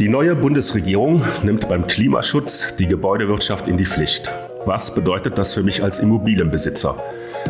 [0.00, 4.32] Die neue Bundesregierung nimmt beim Klimaschutz die Gebäudewirtschaft in die Pflicht.
[4.64, 6.96] Was bedeutet das für mich als Immobilienbesitzer?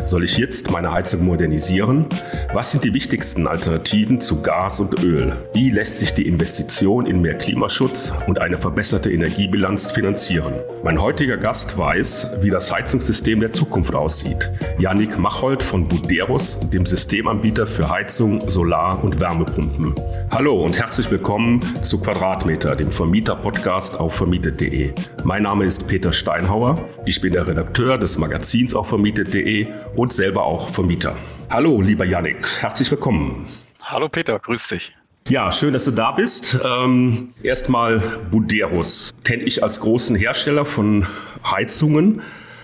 [0.05, 2.05] Soll ich jetzt meine Heizung modernisieren?
[2.53, 5.35] Was sind die wichtigsten Alternativen zu Gas und Öl?
[5.53, 10.53] Wie lässt sich die Investition in mehr Klimaschutz und eine verbesserte Energiebilanz finanzieren?
[10.83, 14.51] Mein heutiger Gast weiß, wie das Heizungssystem der Zukunft aussieht.
[14.79, 19.93] Janik Machold von Buderus, dem Systemanbieter für Heizung, Solar- und Wärmepumpen.
[20.31, 24.91] Hallo und herzlich willkommen zu Quadratmeter, dem Vermieter-Podcast auf vermietet.de.
[25.23, 26.75] Mein Name ist Peter Steinhauer.
[27.05, 31.15] Ich bin der Redakteur des Magazins auf vermietet.de und selber auch Vermieter.
[31.49, 33.45] Hallo, lieber Yannick, herzlich willkommen.
[33.81, 34.95] Hallo Peter, grüß dich.
[35.27, 36.57] Ja, schön, dass du da bist.
[36.65, 37.99] Ähm, erstmal
[38.31, 39.13] Buderus.
[39.23, 41.05] Kenne ich als großen Hersteller von
[41.45, 42.21] Heizungen.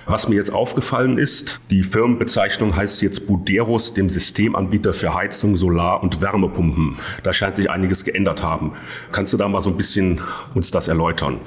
[0.10, 6.02] Was mir jetzt aufgefallen ist, die Firmenbezeichnung heißt jetzt Buderus, dem Systemanbieter für Heizung, Solar-
[6.02, 6.96] und Wärmepumpen.
[7.24, 8.74] Da scheint sich einiges geändert haben.
[9.12, 10.22] Kannst du da mal so ein bisschen
[10.56, 11.42] uns das erläutern?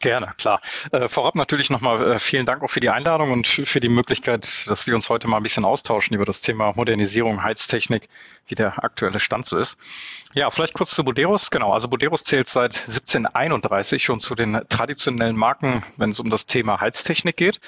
[0.00, 0.62] Gerne, klar.
[0.92, 4.66] Äh, vorab natürlich nochmal äh, vielen Dank auch für die Einladung und für die Möglichkeit,
[4.66, 8.08] dass wir uns heute mal ein bisschen austauschen über das Thema Modernisierung, Heiztechnik,
[8.46, 9.76] wie der aktuelle Stand so ist.
[10.32, 11.50] Ja, vielleicht kurz zu Buderus.
[11.50, 16.46] Genau, also Buderus zählt seit 1731 schon zu den traditionellen Marken, wenn es um das
[16.46, 17.60] Thema Heiztechnik geht.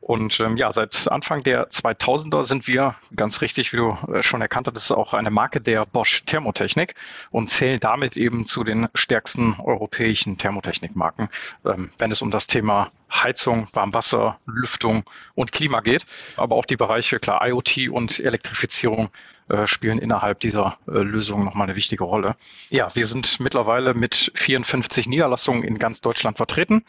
[0.00, 4.40] Und ähm, ja, seit Anfang der 2000er sind wir, ganz richtig, wie du äh, schon
[4.40, 6.94] erkannt hattest, auch eine Marke der Bosch Thermotechnik
[7.32, 11.28] und zählen damit eben zu den stärksten europäischen Thermotechnikmarken
[11.64, 16.06] ähm, wenn es um das Thema Heizung, Warmwasser, Lüftung und Klima geht.
[16.36, 19.10] Aber auch die Bereiche, klar, IoT und Elektrifizierung
[19.48, 22.36] äh, spielen innerhalb dieser äh, Lösung nochmal eine wichtige Rolle.
[22.70, 26.84] Ja, wir sind mittlerweile mit 54 Niederlassungen in ganz Deutschland vertreten.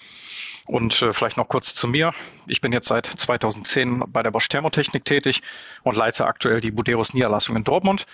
[0.65, 2.11] Und äh, vielleicht noch kurz zu mir.
[2.47, 5.41] Ich bin jetzt seit 2010 bei der Bosch Thermotechnik tätig
[5.83, 8.05] und leite aktuell die Buderus Niederlassung in Dortmund.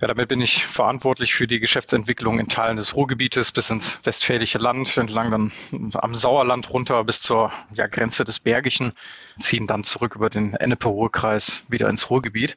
[0.00, 4.58] Ja, damit bin ich verantwortlich für die Geschäftsentwicklung in Teilen des Ruhrgebietes bis ins westfälische
[4.58, 5.52] Land, entlang dann
[5.94, 8.92] am Sauerland runter bis zur ja, Grenze des Bergischen,
[9.40, 12.56] ziehen dann zurück über den Ennepe-Ruhr-Kreis wieder ins Ruhrgebiet.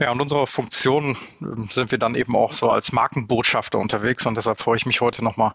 [0.00, 4.36] Ja, und unserer Funktion ähm, sind wir dann eben auch so als Markenbotschafter unterwegs und
[4.36, 5.54] deshalb freue ich mich heute nochmal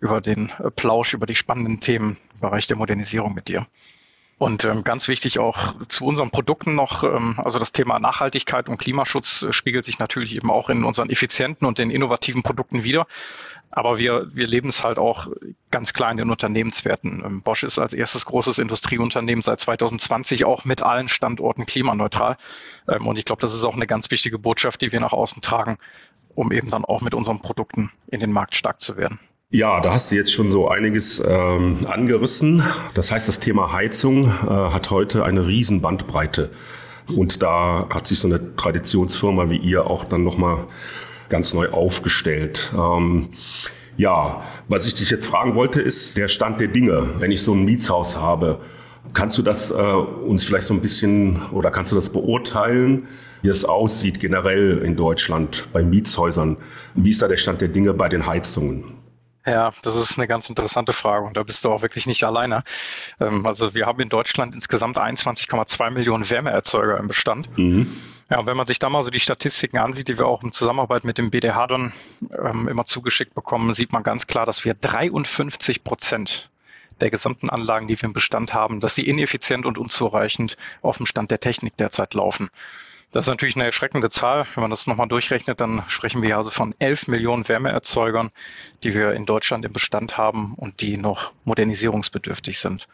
[0.00, 3.66] über den äh, Plausch, über die spannenden Themen im Bereich der Modernisierung mit dir.
[4.38, 8.78] Und ähm, ganz wichtig auch zu unseren Produkten noch, ähm, also das Thema Nachhaltigkeit und
[8.78, 13.06] Klimaschutz äh, spiegelt sich natürlich eben auch in unseren effizienten und den innovativen Produkten wieder.
[13.70, 15.28] Aber wir, wir leben es halt auch
[15.70, 17.22] ganz klar in den Unternehmenswerten.
[17.24, 22.36] Ähm, Bosch ist als erstes großes Industrieunternehmen seit 2020 auch mit allen Standorten klimaneutral.
[22.88, 25.42] Ähm, und ich glaube, das ist auch eine ganz wichtige Botschaft, die wir nach außen
[25.42, 25.78] tragen,
[26.34, 29.20] um eben dann auch mit unseren Produkten in den Markt stark zu werden.
[29.54, 32.64] Ja, da hast du jetzt schon so einiges ähm, angerissen.
[32.94, 36.50] Das heißt, das Thema Heizung äh, hat heute eine riesen Bandbreite.
[37.16, 40.66] Und da hat sich so eine Traditionsfirma wie ihr auch dann nochmal
[41.28, 42.72] ganz neu aufgestellt.
[42.76, 43.28] Ähm,
[43.96, 47.10] ja, was ich dich jetzt fragen wollte, ist der Stand der Dinge.
[47.18, 48.58] Wenn ich so ein Mietshaus habe,
[49.12, 53.06] kannst du das äh, uns vielleicht so ein bisschen oder kannst du das beurteilen,
[53.42, 56.56] wie es aussieht generell in Deutschland bei Mietshäusern?
[56.96, 59.03] Wie ist da der Stand der Dinge bei den Heizungen?
[59.46, 62.64] Ja, das ist eine ganz interessante Frage und da bist du auch wirklich nicht alleine.
[63.20, 67.56] Ähm, also wir haben in Deutschland insgesamt 21,2 Millionen Wärmeerzeuger im Bestand.
[67.58, 67.94] Mhm.
[68.30, 70.50] Ja, und wenn man sich da mal so die Statistiken ansieht, die wir auch in
[70.50, 71.92] Zusammenarbeit mit dem BDH dann
[72.42, 76.50] ähm, immer zugeschickt bekommen, sieht man ganz klar, dass wir 53 Prozent
[77.00, 81.06] der gesamten Anlagen, die wir im Bestand haben, dass sie ineffizient und unzureichend auf dem
[81.06, 82.48] Stand der Technik derzeit laufen.
[83.14, 84.44] Das ist natürlich eine erschreckende Zahl.
[84.54, 88.32] Wenn man das nochmal durchrechnet, dann sprechen wir also von 11 Millionen Wärmeerzeugern,
[88.82, 92.88] die wir in Deutschland im Bestand haben und die noch modernisierungsbedürftig sind.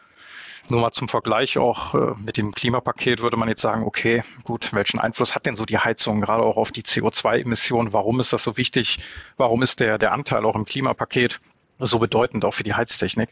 [0.69, 4.73] Nur mal zum Vergleich auch äh, mit dem Klimapaket würde man jetzt sagen, okay, gut,
[4.73, 7.91] welchen Einfluss hat denn so die Heizung gerade auch auf die CO2-Emissionen?
[7.91, 8.99] Warum ist das so wichtig?
[9.37, 11.41] Warum ist der, der Anteil auch im Klimapaket
[11.79, 13.29] so bedeutend auch für die Heiztechnik?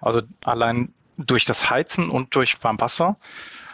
[0.00, 3.16] Also allein durch das Heizen und durch Warmwasser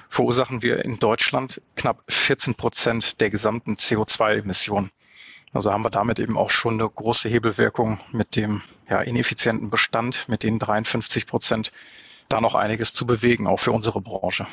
[0.08, 4.90] verursachen wir in Deutschland knapp 14 Prozent der gesamten CO2-Emissionen.
[5.52, 10.28] Also haben wir damit eben auch schon eine große Hebelwirkung mit dem ja, ineffizienten Bestand,
[10.28, 11.72] mit den 53 Prozent,
[12.28, 14.46] da noch einiges zu bewegen, auch für unsere Branche.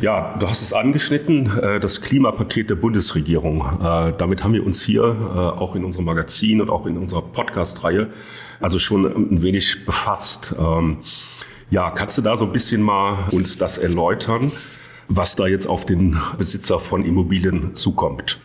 [0.00, 3.60] Ja, du hast es angeschnitten, äh, das Klimapaket der Bundesregierung.
[3.80, 7.22] Äh, damit haben wir uns hier äh, auch in unserem Magazin und auch in unserer
[7.22, 8.10] Podcast-Reihe
[8.60, 10.54] also schon ein wenig befasst.
[10.58, 10.98] Ähm,
[11.70, 14.50] ja, kannst du da so ein bisschen mal uns das erläutern?
[15.08, 18.40] Was da jetzt auf den Besitzer von Immobilien zukommt.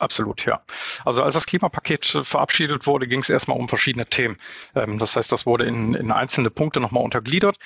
[0.00, 0.60] Absolut, ja.
[1.04, 4.36] Also als das Klimapaket verabschiedet wurde, ging es erstmal um verschiedene Themen.
[4.74, 7.58] Ähm, das heißt, das wurde in, in einzelne Punkte nochmal untergliedert.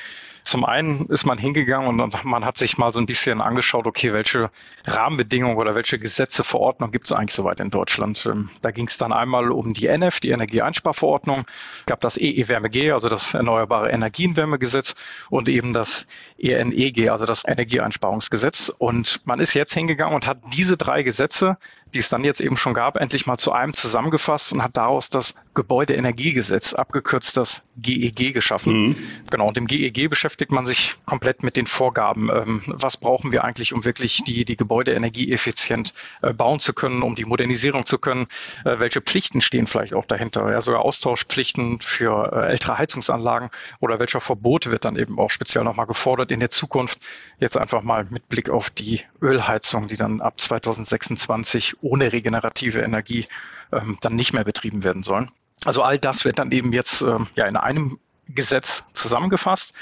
[0.44, 4.12] Zum einen ist man hingegangen und man hat sich mal so ein bisschen angeschaut, okay,
[4.12, 4.50] welche
[4.86, 8.26] Rahmenbedingungen oder welche Gesetze, Verordnungen gibt es eigentlich soweit in Deutschland.
[8.26, 11.44] Ähm, da ging es dann einmal um die NF, die Energieeinsparverordnung,
[11.86, 14.94] gab das EEWärmeG, also das Erneuerbare Energienwärmegesetz
[15.30, 16.06] und eben das
[16.38, 18.70] ENEG, also das Energieeinsparungsgesetz.
[18.78, 21.58] Und man ist jetzt hingegangen und hat diese drei Gesetze,
[21.94, 25.10] die es dann jetzt eben schon gab, endlich mal zu einem zusammengefasst und hat daraus
[25.10, 28.88] das Gebäudeenergiegesetz, abgekürzt das GEG, geschaffen.
[28.88, 28.96] Mhm.
[29.30, 32.30] Genau, und im GEG beschäftigt man sich komplett mit den Vorgaben.
[32.30, 37.02] Ähm, was brauchen wir eigentlich, um wirklich die, die Gebäudeenergie effizient äh, bauen zu können,
[37.02, 38.26] um die Modernisierung zu können?
[38.64, 40.50] Äh, welche Pflichten stehen vielleicht auch dahinter?
[40.50, 43.50] Ja, sogar Austauschpflichten für äh, ältere Heizungsanlagen
[43.80, 47.00] oder welcher Verbot wird dann eben auch speziell nochmal gefordert in der Zukunft?
[47.38, 53.26] Jetzt einfach mal mit Blick auf die Ölheizung, die dann ab 2026 ohne regenerative Energie
[53.72, 55.30] ähm, dann nicht mehr betrieben werden sollen.
[55.64, 57.98] Also all das wird dann eben jetzt ähm, ja in einem
[58.28, 59.72] Gesetz zusammengefasst.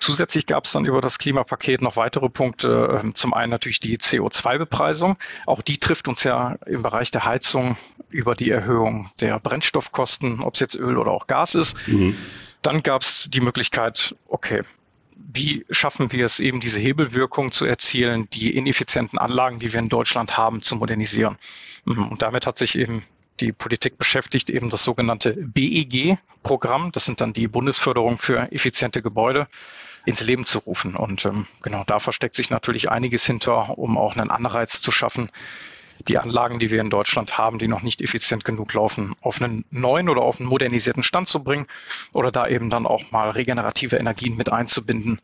[0.00, 3.00] Zusätzlich gab es dann über das Klimapaket noch weitere Punkte.
[3.00, 5.16] Ähm, zum einen natürlich die CO2-Bepreisung.
[5.46, 7.76] Auch die trifft uns ja im Bereich der Heizung
[8.10, 11.76] über die Erhöhung der Brennstoffkosten, ob es jetzt Öl oder auch Gas ist.
[11.86, 12.16] Mhm.
[12.62, 14.62] Dann gab es die Möglichkeit, okay,
[15.16, 19.88] wie schaffen wir es eben, diese Hebelwirkung zu erzielen, die ineffizienten Anlagen, die wir in
[19.88, 21.38] Deutschland haben, zu modernisieren.
[21.84, 22.08] Mhm.
[22.08, 23.02] Und damit hat sich eben
[23.40, 29.48] die Politik beschäftigt, eben das sogenannte BEG-Programm, das sind dann die Bundesförderung für effiziente Gebäude,
[30.04, 30.96] ins Leben zu rufen.
[30.96, 35.30] Und ähm, genau da versteckt sich natürlich einiges hinter, um auch einen Anreiz zu schaffen,
[36.08, 39.64] die Anlagen, die wir in Deutschland haben, die noch nicht effizient genug laufen, auf einen
[39.70, 41.66] neuen oder auf einen modernisierten Stand zu bringen
[42.12, 45.20] oder da eben dann auch mal regenerative Energien mit einzubinden,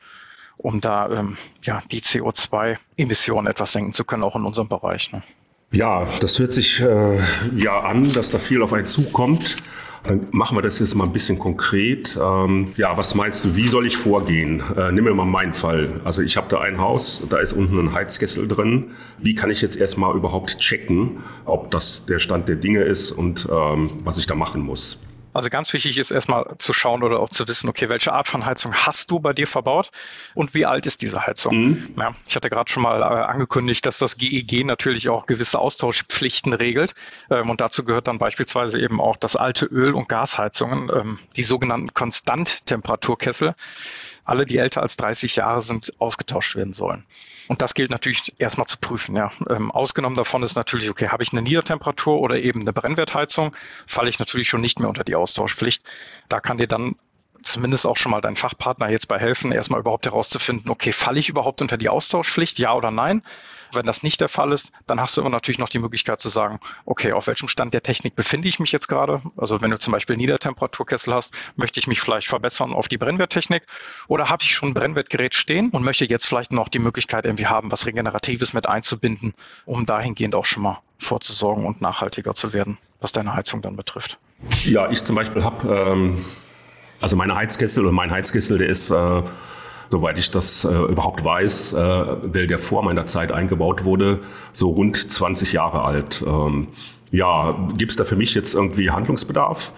[0.56, 5.12] um da ähm, ja, die CO2-Emissionen etwas senken zu können, auch in unserem Bereich.
[5.12, 5.22] Ne?
[5.70, 7.18] Ja, das hört sich äh,
[7.56, 9.56] ja an, dass da viel auf einen zukommt.
[10.04, 12.18] Dann machen wir das jetzt mal ein bisschen konkret.
[12.22, 14.62] Ähm, ja, was meinst du, wie soll ich vorgehen?
[14.76, 16.00] Äh, nimm mir mal meinen Fall.
[16.04, 18.92] Also ich habe da ein Haus, da ist unten ein Heizkessel drin.
[19.18, 23.48] Wie kann ich jetzt erstmal überhaupt checken, ob das der Stand der Dinge ist und
[23.50, 25.00] ähm, was ich da machen muss?
[25.38, 28.44] Also ganz wichtig ist erstmal zu schauen oder auch zu wissen, okay, welche Art von
[28.44, 29.92] Heizung hast du bei dir verbaut
[30.34, 31.54] und wie alt ist diese Heizung?
[31.56, 31.94] Mhm.
[31.96, 36.54] Ja, ich hatte gerade schon mal äh, angekündigt, dass das GEG natürlich auch gewisse Austauschpflichten
[36.54, 36.96] regelt
[37.30, 41.44] ähm, und dazu gehört dann beispielsweise eben auch das alte Öl- und Gasheizungen, ähm, die
[41.44, 43.54] sogenannten Konstanttemperaturkessel
[44.28, 47.04] alle, die älter als 30 Jahre sind, ausgetauscht werden sollen.
[47.48, 49.16] Und das gilt natürlich erstmal zu prüfen.
[49.16, 49.30] Ja.
[49.48, 54.10] Ähm, ausgenommen davon ist natürlich, okay, habe ich eine Niedertemperatur oder eben eine Brennwertheizung, falle
[54.10, 55.84] ich natürlich schon nicht mehr unter die Austauschpflicht.
[56.28, 56.96] Da kann dir dann
[57.52, 61.28] zumindest auch schon mal dein Fachpartner jetzt bei helfen, erstmal überhaupt herauszufinden, okay, falle ich
[61.28, 63.22] überhaupt unter die Austauschpflicht, ja oder nein?
[63.72, 66.28] Wenn das nicht der Fall ist, dann hast du immer natürlich noch die Möglichkeit zu
[66.30, 69.20] sagen, okay, auf welchem Stand der Technik befinde ich mich jetzt gerade?
[69.36, 73.66] Also wenn du zum Beispiel Niedertemperaturkessel hast, möchte ich mich vielleicht verbessern auf die Brennwerttechnik
[74.06, 77.46] oder habe ich schon ein Brennwertgerät stehen und möchte jetzt vielleicht noch die Möglichkeit irgendwie
[77.46, 79.34] haben, was Regeneratives mit einzubinden,
[79.66, 84.18] um dahingehend auch schon mal vorzusorgen und nachhaltiger zu werden, was deine Heizung dann betrifft.
[84.64, 86.24] Ja, ich zum Beispiel habe ähm
[87.00, 89.22] also mein Heizkessel oder mein Heizkessel, der ist, äh,
[89.90, 94.20] soweit ich das äh, überhaupt weiß, äh, weil der vor meiner Zeit eingebaut wurde,
[94.52, 96.24] so rund 20 Jahre alt.
[96.26, 96.68] Ähm,
[97.10, 99.72] ja, gibt es da für mich jetzt irgendwie Handlungsbedarf?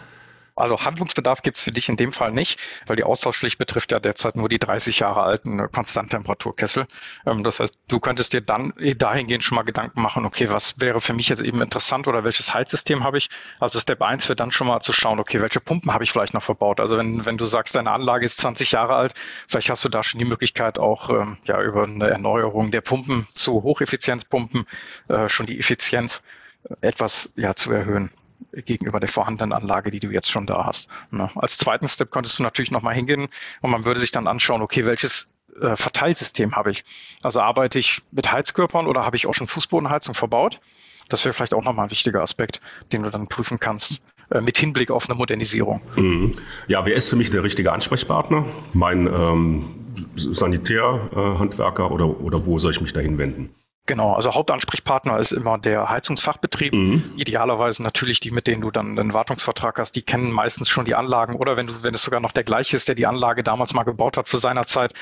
[0.60, 4.00] Also Handlungsbedarf gibt es für dich in dem Fall nicht, weil die Austauschpflicht betrifft ja
[4.00, 6.86] derzeit nur die 30 Jahre alten äh, Konstanttemperaturkessel.
[7.26, 10.80] Ähm, das heißt, du könntest dir dann eh dahingehend schon mal Gedanken machen, okay, was
[10.80, 13.28] wäre für mich jetzt eben interessant oder welches Heizsystem habe ich?
[13.58, 16.34] Also Step 1 wäre dann schon mal zu schauen, okay, welche Pumpen habe ich vielleicht
[16.34, 16.80] noch verbaut?
[16.80, 19.14] Also wenn, wenn du sagst, deine Anlage ist 20 Jahre alt,
[19.48, 23.26] vielleicht hast du da schon die Möglichkeit auch ähm, ja, über eine Erneuerung der Pumpen
[23.34, 24.66] zu Hocheffizienzpumpen
[25.08, 26.22] äh, schon die Effizienz
[26.68, 28.10] äh, etwas ja, zu erhöhen
[28.52, 30.88] gegenüber der vorhandenen Anlage, die du jetzt schon da hast.
[31.10, 31.28] Ne?
[31.36, 33.28] Als zweiten Step könntest du natürlich nochmal hingehen
[33.60, 36.84] und man würde sich dann anschauen, okay, welches äh, Verteilsystem habe ich?
[37.22, 40.60] Also arbeite ich mit Heizkörpern oder habe ich auch schon Fußbodenheizung verbaut?
[41.08, 42.60] Das wäre vielleicht auch nochmal ein wichtiger Aspekt,
[42.92, 45.82] den du dann prüfen kannst äh, mit Hinblick auf eine Modernisierung.
[45.96, 46.36] Mhm.
[46.68, 48.46] Ja, wer ist für mich der richtige Ansprechpartner?
[48.72, 49.74] Mein ähm,
[50.14, 53.50] Sanitärhandwerker äh, oder, oder wo soll ich mich dahin wenden?
[53.90, 56.72] Genau, also Hauptansprechpartner ist immer der Heizungsfachbetrieb.
[56.72, 57.02] Mhm.
[57.16, 60.94] Idealerweise natürlich die, mit denen du dann einen Wartungsvertrag hast, die kennen meistens schon die
[60.94, 63.74] Anlagen oder wenn du, wenn es sogar noch der gleiche ist, der die Anlage damals
[63.74, 64.92] mal gebaut hat für seiner Zeit,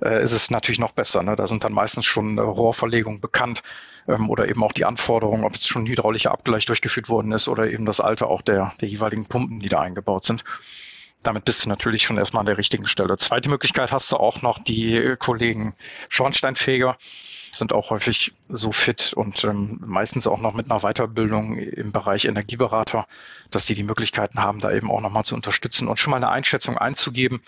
[0.00, 1.24] äh, ist es natürlich noch besser.
[1.24, 1.34] Ne?
[1.34, 3.62] Da sind dann meistens schon äh, Rohrverlegungen bekannt
[4.06, 7.68] ähm, oder eben auch die Anforderungen, ob es schon hydraulischer Abgleich durchgeführt worden ist oder
[7.68, 10.44] eben das Alter auch der, der jeweiligen Pumpen, die da eingebaut sind.
[11.26, 13.16] Damit bist du natürlich schon erstmal an der richtigen Stelle.
[13.16, 15.74] Zweite Möglichkeit hast du auch noch die Kollegen
[16.08, 16.96] Schornsteinfeger
[17.56, 22.26] sind auch häufig so fit und ähm, meistens auch noch mit einer Weiterbildung im Bereich
[22.26, 23.06] Energieberater,
[23.50, 26.28] dass die die Möglichkeiten haben, da eben auch nochmal zu unterstützen und schon mal eine
[26.28, 27.40] Einschätzung einzugeben,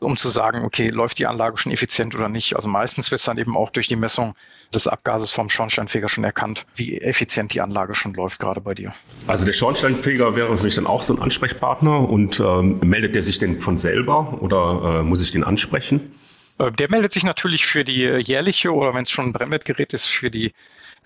[0.00, 2.56] um zu sagen, okay, läuft die Anlage schon effizient oder nicht.
[2.56, 4.34] Also meistens wird es dann eben auch durch die Messung
[4.74, 8.92] des Abgases vom Schornsteinfeger schon erkannt, wie effizient die Anlage schon läuft, gerade bei dir.
[9.26, 13.22] Also der Schornsteinfeger wäre für mich dann auch so ein Ansprechpartner und ähm, meldet der
[13.22, 16.14] sich denn von selber oder äh, muss ich den ansprechen?
[16.58, 20.06] Äh, der meldet sich natürlich für die jährliche oder wenn es schon ein Brennwertgerät ist,
[20.06, 20.52] für die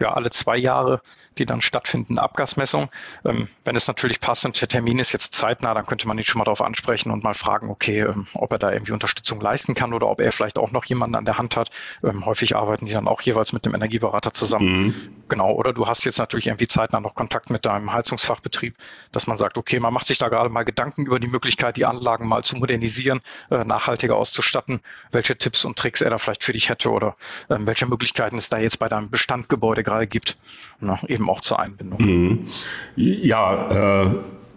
[0.01, 1.01] ja, alle zwei Jahre,
[1.39, 2.91] die dann stattfinden, Abgasmessung.
[3.25, 6.25] Ähm, wenn es natürlich passt und der Termin ist jetzt zeitnah, dann könnte man ihn
[6.25, 9.75] schon mal darauf ansprechen und mal fragen, okay, ähm, ob er da irgendwie Unterstützung leisten
[9.75, 11.71] kann oder ob er vielleicht auch noch jemanden an der Hand hat.
[12.03, 14.87] Ähm, häufig arbeiten die dann auch jeweils mit dem Energieberater zusammen.
[14.87, 14.95] Mhm.
[15.29, 18.77] Genau, oder du hast jetzt natürlich irgendwie zeitnah noch Kontakt mit deinem Heizungsfachbetrieb,
[19.13, 21.87] dass man sagt, okay, man macht sich da gerade mal Gedanken über die Möglichkeit, die
[21.87, 26.53] Anlagen mal zu modernisieren, äh, nachhaltiger auszustatten, welche Tipps und Tricks er da vielleicht für
[26.53, 27.15] dich hätte oder
[27.51, 30.37] ähm, welche Möglichkeiten es da jetzt bei deinem Bestandgebäude gerade gibt,
[30.81, 32.01] ne, eben auch zur Einbindung.
[32.01, 32.39] Mhm.
[32.97, 34.09] Ja, äh,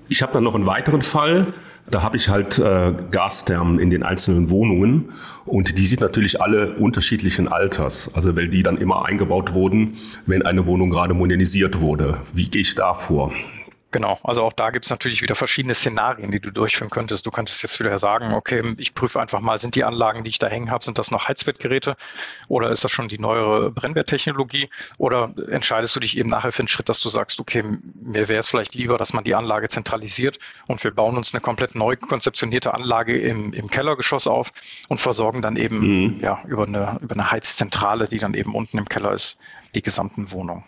[0.09, 1.47] ich habe dann noch einen weiteren Fall.
[1.89, 5.13] Da habe ich halt äh, Gasthermen in den einzelnen Wohnungen
[5.45, 9.93] und die sind natürlich alle unterschiedlichen Alters, also weil die dann immer eingebaut wurden,
[10.25, 12.17] wenn eine Wohnung gerade modernisiert wurde.
[12.33, 13.31] Wie gehe ich da vor?
[13.91, 17.25] Genau, also auch da gibt es natürlich wieder verschiedene Szenarien, die du durchführen könntest.
[17.25, 20.39] Du könntest jetzt wieder sagen, okay, ich prüfe einfach mal, sind die Anlagen, die ich
[20.39, 21.95] da hängen habe, sind das noch Heizwertgeräte
[22.49, 24.69] oder ist das schon die neuere Brennwerttechnologie?
[24.97, 27.63] Oder entscheidest du dich eben nachher für einen Schritt, dass du sagst, okay,
[27.95, 31.39] mir wäre es vielleicht lieber, dass man die Anlage zentralisiert und wir bauen uns eine
[31.39, 34.51] komplett neu konzeptionierte Anlage im, im Kellergeschoss auf
[34.89, 36.19] und versorgen dann eben mhm.
[36.19, 39.37] ja, über, eine, über eine Heizzentrale, die dann eben unten im Keller ist,
[39.75, 40.65] die gesamten Wohnungen.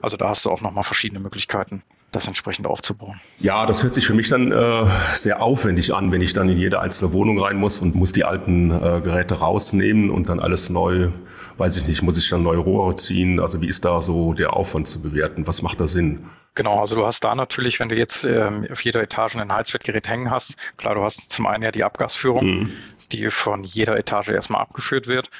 [0.00, 3.20] Also da hast du auch nochmal verschiedene Möglichkeiten das entsprechend aufzubauen.
[3.38, 6.58] Ja, das hört sich für mich dann äh, sehr aufwendig an, wenn ich dann in
[6.58, 10.70] jede einzelne Wohnung rein muss und muss die alten äh, Geräte rausnehmen und dann alles
[10.70, 11.10] neu,
[11.58, 13.40] weiß ich nicht, muss ich dann neue Rohre ziehen.
[13.40, 15.46] Also wie ist da so der Aufwand zu bewerten?
[15.46, 16.24] Was macht da Sinn?
[16.54, 20.08] Genau, also du hast da natürlich, wenn du jetzt ähm, auf jeder Etage ein Heizwertgerät
[20.08, 22.72] hängen hast, klar, du hast zum einen ja die Abgasführung, mhm.
[23.12, 25.30] die von jeder Etage erstmal abgeführt wird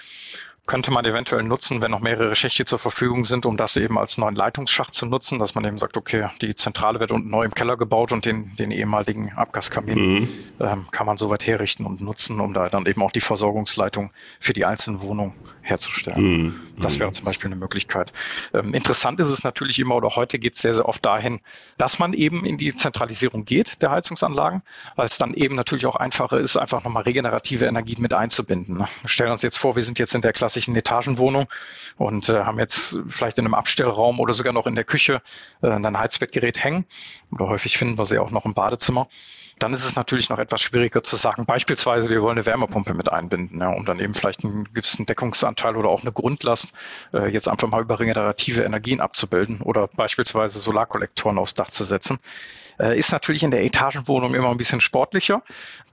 [0.68, 4.18] könnte man eventuell nutzen, wenn noch mehrere Schächte zur Verfügung sind, um das eben als
[4.18, 7.54] neuen Leitungsschacht zu nutzen, dass man eben sagt, okay, die Zentrale wird unten neu im
[7.54, 10.28] Keller gebaut und den, den ehemaligen Abgaskamin mhm.
[10.60, 14.52] ähm, kann man soweit herrichten und nutzen, um da dann eben auch die Versorgungsleitung für
[14.52, 15.32] die einzelnen Wohnungen
[15.62, 16.22] herzustellen.
[16.22, 16.60] Mhm.
[16.80, 18.12] Das wäre zum Beispiel eine Möglichkeit.
[18.54, 21.40] Ähm, interessant ist es natürlich immer oder heute geht es sehr, sehr oft dahin,
[21.76, 24.62] dass man eben in die Zentralisierung geht der Heizungsanlagen,
[24.96, 28.78] weil es dann eben natürlich auch einfacher ist, einfach nochmal regenerative Energien mit einzubinden.
[28.78, 28.88] Ne?
[29.02, 31.46] Wir stellen uns jetzt vor, wir sind jetzt in der klassischen Etagenwohnung
[31.96, 35.22] und äh, haben jetzt vielleicht in einem Abstellraum oder sogar noch in der Küche
[35.62, 36.84] äh, ein Heizbettgerät hängen.
[37.32, 39.08] Oder häufig finden wir sie auch noch im Badezimmer
[39.58, 43.10] dann ist es natürlich noch etwas schwieriger zu sagen, beispielsweise, wir wollen eine Wärmepumpe mit
[43.10, 46.72] einbinden, ja, um dann eben vielleicht einen gewissen Deckungsanteil oder auch eine Grundlast
[47.12, 52.18] äh, jetzt einfach mal über regenerative Energien abzubilden oder beispielsweise Solarkollektoren aufs Dach zu setzen.
[52.78, 55.42] Äh, ist natürlich in der Etagenwohnung immer ein bisschen sportlicher.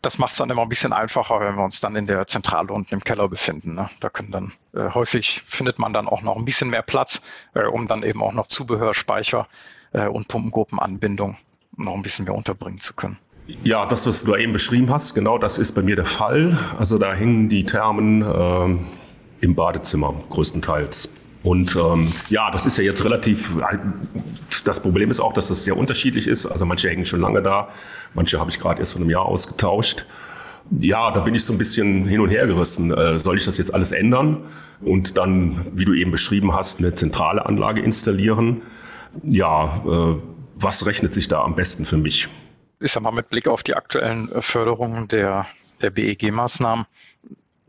[0.01, 2.72] Das macht es dann immer ein bisschen einfacher, wenn wir uns dann in der Zentrale
[2.72, 3.74] unten im Keller befinden.
[3.74, 3.89] Ne?
[4.00, 7.22] Da können dann äh, häufig findet man dann auch noch ein bisschen mehr Platz,
[7.55, 9.48] äh, um dann eben auch noch Zubehör, Speicher
[9.93, 11.38] äh, und Pumpengruppenanbindung
[11.77, 13.17] noch ein bisschen mehr unterbringen zu können.
[13.63, 16.57] Ja, das, was du eben beschrieben hast, genau das ist bei mir der Fall.
[16.79, 18.77] Also da hängen die Thermen äh,
[19.41, 21.13] im Badezimmer größtenteils.
[21.43, 23.55] Und ähm, ja, das ist ja jetzt relativ,
[24.63, 26.47] das Problem ist auch, dass das sehr unterschiedlich ist.
[26.47, 27.69] Also manche hängen schon lange da,
[28.15, 30.07] manche habe ich gerade erst vor einem Jahr ausgetauscht.
[30.71, 32.91] Ja, da bin ich so ein bisschen hin und her gerissen.
[32.91, 34.45] Äh, soll ich das jetzt alles ändern
[34.81, 38.63] und dann, wie du eben beschrieben hast, eine zentrale Anlage installieren?
[39.21, 40.15] Ja, äh,
[40.55, 42.27] was rechnet sich da am besten für mich?
[42.79, 45.46] Ich sag mal, mit Blick auf die aktuellen Förderungen der,
[45.82, 46.86] der BEG-Maßnahmen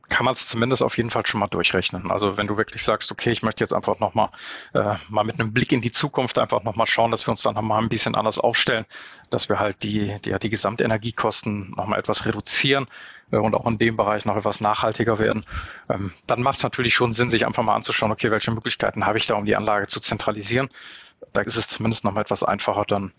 [0.09, 2.11] kann man es zumindest auf jeden Fall schon mal durchrechnen.
[2.11, 4.31] Also wenn du wirklich sagst, okay, ich möchte jetzt einfach nochmal
[4.73, 7.55] äh, mal mit einem Blick in die Zukunft einfach nochmal schauen, dass wir uns dann
[7.55, 8.87] nochmal ein bisschen anders aufstellen,
[9.31, 12.87] dass wir halt die, die, die Gesamtenergiekosten nochmal etwas reduzieren
[13.33, 15.45] äh, und auch in dem Bereich noch etwas nachhaltiger werden,
[15.89, 19.19] ähm, dann macht es natürlich schon Sinn, sich einfach mal anzuschauen, okay, welche Möglichkeiten habe
[19.19, 20.69] ich da, um die Anlage zu zentralisieren.
[21.33, 23.13] Da ist es zumindest nochmal etwas einfacher, dann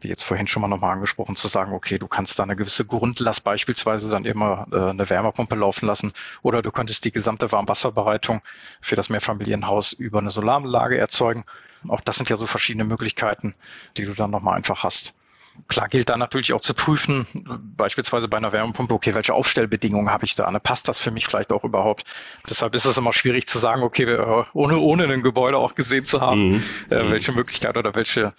[0.00, 2.84] wie jetzt vorhin schon mal nochmal angesprochen, zu sagen, okay, du kannst da eine gewisse
[2.84, 8.40] Grundlast beispielsweise dann immer äh, eine Wärmepumpe laufen lassen oder du könntest die gesamte Warmwasserbereitung
[8.80, 11.44] für das Mehrfamilienhaus über eine Solaranlage erzeugen.
[11.88, 13.54] Auch das sind ja so verschiedene Möglichkeiten,
[13.96, 15.14] die du dann nochmal einfach hast.
[15.68, 17.26] Klar gilt da natürlich auch zu prüfen,
[17.76, 20.50] beispielsweise bei einer Wärmepumpe, okay, welche Aufstellbedingungen habe ich da?
[20.50, 20.60] Ne?
[20.60, 22.04] Passt das für mich vielleicht auch überhaupt?
[22.48, 26.20] Deshalb ist es immer schwierig zu sagen, okay, ohne, ohne ein Gebäude auch gesehen zu
[26.20, 26.62] haben, mhm.
[26.88, 28.32] äh, welche Möglichkeit oder welche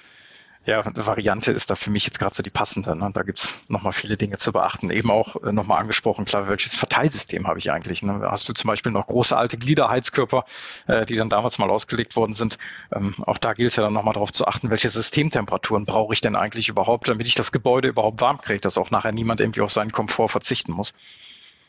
[0.64, 2.96] ja, Variante ist da für mich jetzt gerade so die passende.
[2.96, 3.10] Ne?
[3.14, 4.92] Da gibt's nochmal viele Dinge zu beachten.
[4.92, 8.04] Eben auch äh, nochmal angesprochen, klar, welches Verteilsystem habe ich eigentlich?
[8.04, 8.22] Ne?
[8.30, 10.46] Hast du zum Beispiel noch große alte Gliederheizkörper,
[10.86, 12.60] äh, die dann damals mal ausgelegt worden sind?
[12.94, 16.22] Ähm, auch da gilt es ja dann nochmal darauf zu achten, welche Systemtemperaturen brauche ich
[16.22, 19.62] denn eigentlich überhaupt, damit ich das Gebäude überhaupt warm kriege, dass auch nachher niemand irgendwie
[19.62, 20.94] auf seinen Komfort verzichten muss.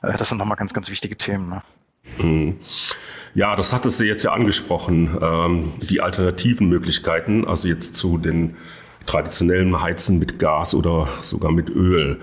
[0.03, 1.49] Äh, das sind nochmal ganz, ganz wichtige Themen.
[1.49, 1.63] Ne?
[2.19, 2.59] Mhm.
[3.35, 8.57] Ja, das hattest du jetzt ja angesprochen, ähm, die alternativen Möglichkeiten, also jetzt zu den
[9.07, 12.21] traditionellen Heizen mit Gas oder sogar mit Öl.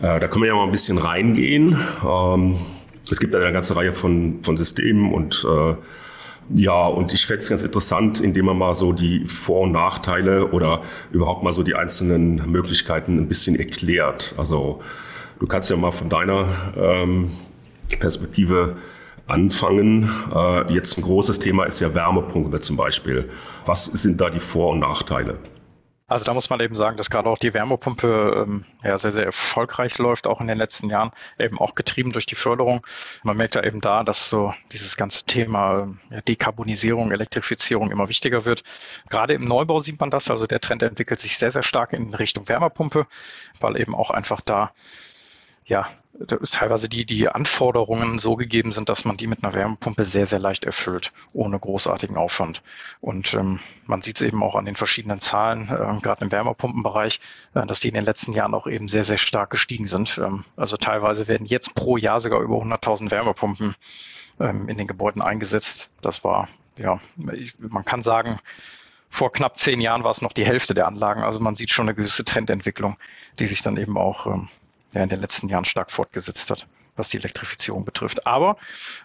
[0.00, 1.78] Äh, da können wir ja mal ein bisschen reingehen.
[2.06, 2.56] Ähm,
[3.10, 5.74] es gibt eine ganze Reihe von, von Systemen und äh,
[6.54, 10.48] ja, und ich fände es ganz interessant, indem man mal so die Vor- und Nachteile
[10.52, 14.34] oder überhaupt mal so die einzelnen Möglichkeiten ein bisschen erklärt.
[14.36, 14.80] Also
[15.40, 17.32] du kannst ja mal von deiner ähm,
[17.98, 18.76] Perspektive
[19.26, 20.08] anfangen.
[20.32, 23.28] Äh, jetzt ein großes Thema ist ja Wärmepumpe zum Beispiel.
[23.64, 25.38] Was sind da die Vor- und Nachteile?
[26.08, 29.24] Also da muss man eben sagen, dass gerade auch die Wärmepumpe ähm, ja sehr, sehr
[29.24, 32.86] erfolgreich läuft, auch in den letzten Jahren, eben auch getrieben durch die Förderung.
[33.24, 38.08] Man merkt ja eben da, dass so dieses ganze Thema ähm, ja, Dekarbonisierung, Elektrifizierung immer
[38.08, 38.62] wichtiger wird.
[39.10, 42.14] Gerade im Neubau sieht man das, also der Trend entwickelt sich sehr, sehr stark in
[42.14, 43.08] Richtung Wärmepumpe,
[43.58, 44.72] weil eben auch einfach da
[45.66, 45.86] ja,
[46.50, 50.38] teilweise die, die Anforderungen so gegeben sind, dass man die mit einer Wärmepumpe sehr, sehr
[50.38, 52.62] leicht erfüllt, ohne großartigen Aufwand.
[53.00, 57.20] Und ähm, man sieht es eben auch an den verschiedenen Zahlen, äh, gerade im Wärmepumpenbereich,
[57.54, 60.18] äh, dass die in den letzten Jahren auch eben sehr, sehr stark gestiegen sind.
[60.18, 63.74] Ähm, also teilweise werden jetzt pro Jahr sogar über 100.000 Wärmepumpen
[64.38, 65.90] ähm, in den Gebäuden eingesetzt.
[66.00, 66.98] Das war, ja,
[67.32, 68.38] ich, man kann sagen,
[69.08, 71.22] vor knapp zehn Jahren war es noch die Hälfte der Anlagen.
[71.22, 72.96] Also man sieht schon eine gewisse Trendentwicklung,
[73.40, 74.26] die sich dann eben auch
[74.94, 76.66] der in den letzten Jahren stark fortgesetzt hat,
[76.96, 78.26] was die Elektrifizierung betrifft.
[78.26, 78.56] Aber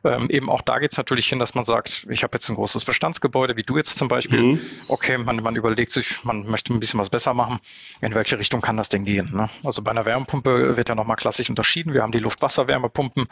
[0.04, 2.56] ähm, eben auch da geht es natürlich hin, dass man sagt, ich habe jetzt ein
[2.56, 4.42] großes Bestandsgebäude, wie du jetzt zum Beispiel.
[4.42, 4.60] Mhm.
[4.88, 7.60] Okay, man, man überlegt sich, man möchte ein bisschen was besser machen.
[8.00, 9.32] In welche Richtung kann das denn gehen?
[9.34, 9.50] Ne?
[9.64, 11.94] Also bei einer Wärmepumpe wird ja nochmal klassisch unterschieden.
[11.94, 13.28] Wir haben die Luft-Wasser-Wärmepumpen.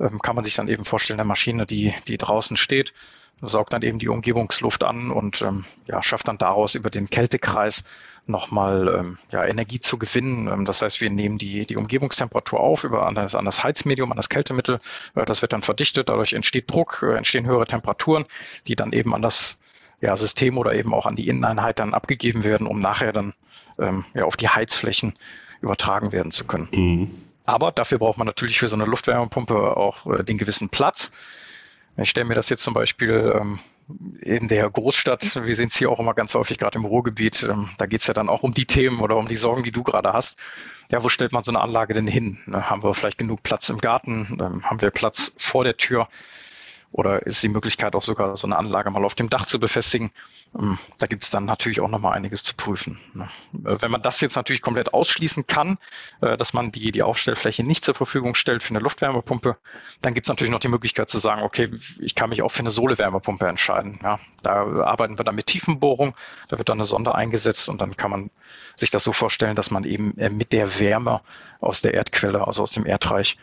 [0.00, 2.94] Ähm, kann man sich dann eben vorstellen, eine Maschine, die, die draußen steht,
[3.42, 7.84] saugt dann eben die Umgebungsluft an und ähm, ja, schafft dann daraus über den Kältekreis
[8.26, 10.48] nochmal ähm, ja, Energie zu gewinnen.
[10.48, 14.10] Ähm, das heißt, wir nehmen die, die Umgebungstemperatur auf über an das, an das Heizmedium,
[14.10, 14.80] an das Kältemittel.
[15.14, 18.24] Äh, das wird dann verdichtet, dadurch entsteht Druck, äh, entstehen höhere Temperaturen,
[18.66, 19.58] die dann eben an das
[20.00, 23.34] ja, System oder eben auch an die Inneneinheit dann abgegeben werden, um nachher dann
[23.78, 25.14] ähm, ja, auf die Heizflächen
[25.60, 26.68] übertragen werden zu können.
[26.72, 27.10] Mhm.
[27.44, 31.10] Aber dafür braucht man natürlich für so eine Luftwärmepumpe auch äh, den gewissen Platz.
[32.00, 33.58] Ich stelle mir das jetzt zum Beispiel ähm,
[34.20, 37.68] in der Großstadt, wir sehen es hier auch immer ganz häufig, gerade im Ruhrgebiet, ähm,
[37.78, 39.82] da geht es ja dann auch um die Themen oder um die Sorgen, die du
[39.82, 40.38] gerade hast.
[40.90, 42.38] Ja, wo stellt man so eine Anlage denn hin?
[42.46, 44.38] Ne, haben wir vielleicht genug Platz im Garten?
[44.40, 46.08] Ähm, haben wir Platz vor der Tür?
[46.90, 50.10] Oder ist die Möglichkeit auch sogar so eine Anlage mal auf dem Dach zu befestigen?
[50.58, 52.98] Ähm, da gibt es dann natürlich auch noch mal einiges zu prüfen.
[53.12, 53.28] Ne?
[53.64, 55.76] Äh, wenn man das jetzt natürlich komplett ausschließen kann,
[56.22, 59.58] äh, dass man die, die Aufstellfläche nicht zur Verfügung stellt für eine Luftwärmepumpe,
[60.00, 61.70] dann gibt es natürlich noch die Möglichkeit zu sagen, okay,
[62.00, 64.00] ich kann mich auch für eine Sohlewärmepumpe entscheiden.
[64.02, 66.14] Ja, da arbeiten wir dann mit Tiefenbohrung,
[66.48, 68.30] da wird dann eine Sonde eingesetzt und dann kann man
[68.76, 71.20] sich das so vorstellen, dass man eben äh, mit der Wärme
[71.60, 73.36] aus der Erdquelle, also aus dem Erdreich,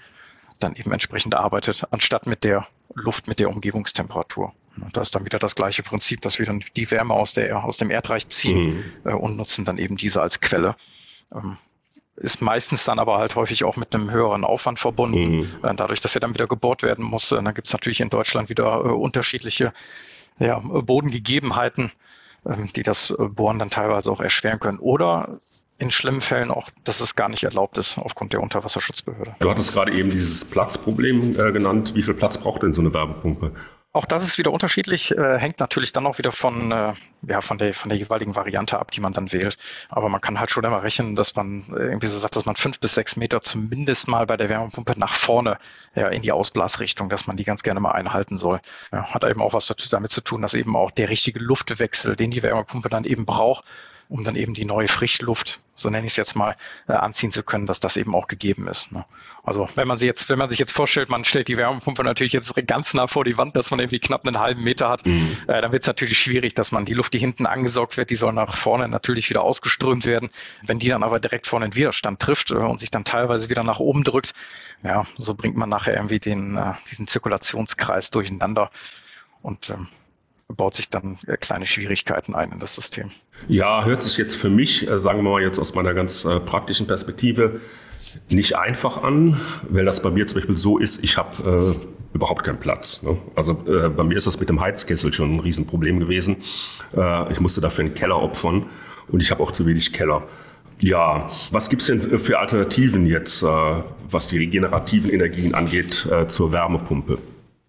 [0.59, 4.53] dann eben entsprechend arbeitet, anstatt mit der Luft, mit der Umgebungstemperatur.
[4.93, 7.77] Da ist dann wieder das gleiche Prinzip, dass wir dann die Wärme aus, der, aus
[7.77, 8.83] dem Erdreich ziehen mhm.
[9.05, 10.75] äh, und nutzen dann eben diese als Quelle.
[11.33, 11.57] Ähm,
[12.17, 15.37] ist meistens dann aber halt häufig auch mit einem höheren Aufwand verbunden.
[15.37, 15.49] Mhm.
[15.63, 18.09] Äh, dadurch, dass er dann wieder gebohrt werden muss, äh, dann gibt es natürlich in
[18.09, 19.73] Deutschland wieder unterschiedliche
[20.39, 21.91] ja, Bodengegebenheiten,
[22.45, 24.79] ähm, die das Bohren dann teilweise auch erschweren können.
[24.79, 25.39] Oder
[25.77, 29.35] in schlimmen Fällen auch, dass es gar nicht erlaubt ist aufgrund der Unterwasserschutzbehörde.
[29.39, 31.93] Du hattest gerade eben dieses Platzproblem äh, genannt.
[31.95, 33.51] Wie viel Platz braucht denn so eine Wärmepumpe?
[33.91, 36.91] Auch das ist wieder unterschiedlich, äh, hängt natürlich dann auch wieder von, äh,
[37.29, 39.57] ja, von, der, von der jeweiligen Variante ab, die man dann wählt.
[39.87, 42.81] Aber man kann halt schon immer rechnen, dass man irgendwie so sagt, dass man fünf
[42.81, 45.59] bis sechs Meter zumindest mal bei der Wärmepumpe nach vorne
[45.95, 48.59] ja, in die Ausblasrichtung, dass man die ganz gerne mal einhalten soll.
[48.91, 52.31] Ja, hat eben auch was damit zu tun, dass eben auch der richtige Luftwechsel, den
[52.31, 53.63] die Wärmepumpe dann eben braucht,
[54.09, 56.55] um dann eben die neue Frischluft, so nenne ich es jetzt mal,
[56.87, 58.91] äh, anziehen zu können, dass das eben auch gegeben ist.
[58.91, 59.05] Ne?
[59.43, 62.33] Also wenn man sich jetzt, wenn man sich jetzt vorstellt, man stellt die Wärmepumpe natürlich
[62.33, 65.37] jetzt ganz nah vor die Wand, dass man irgendwie knapp einen halben Meter hat, mhm.
[65.47, 68.15] äh, dann wird es natürlich schwierig, dass man die Luft, die hinten angesaugt wird, die
[68.15, 70.29] soll nach vorne natürlich wieder ausgeströmt werden.
[70.63, 73.63] Wenn die dann aber direkt vorne in Widerstand trifft äh, und sich dann teilweise wieder
[73.63, 74.33] nach oben drückt,
[74.83, 78.69] ja, so bringt man nachher irgendwie den, äh, diesen Zirkulationskreis durcheinander.
[79.41, 79.87] Und ähm,
[80.47, 83.09] baut sich dann äh, kleine Schwierigkeiten ein in das System.
[83.47, 86.39] Ja, hört sich jetzt für mich, äh, sagen wir mal jetzt aus meiner ganz äh,
[86.39, 87.61] praktischen Perspektive,
[88.29, 92.43] nicht einfach an, weil das bei mir zum Beispiel so ist, ich habe äh, überhaupt
[92.43, 93.03] keinen Platz.
[93.03, 93.17] Ne?
[93.35, 96.37] Also äh, bei mir ist das mit dem Heizkessel schon ein Riesenproblem gewesen.
[96.95, 98.67] Äh, ich musste dafür einen Keller opfern
[99.09, 100.23] und ich habe auch zu wenig Keller.
[100.79, 107.17] Ja, was gibt's denn für Alternativen jetzt, was die regenerativen Energien angeht, zur Wärmepumpe?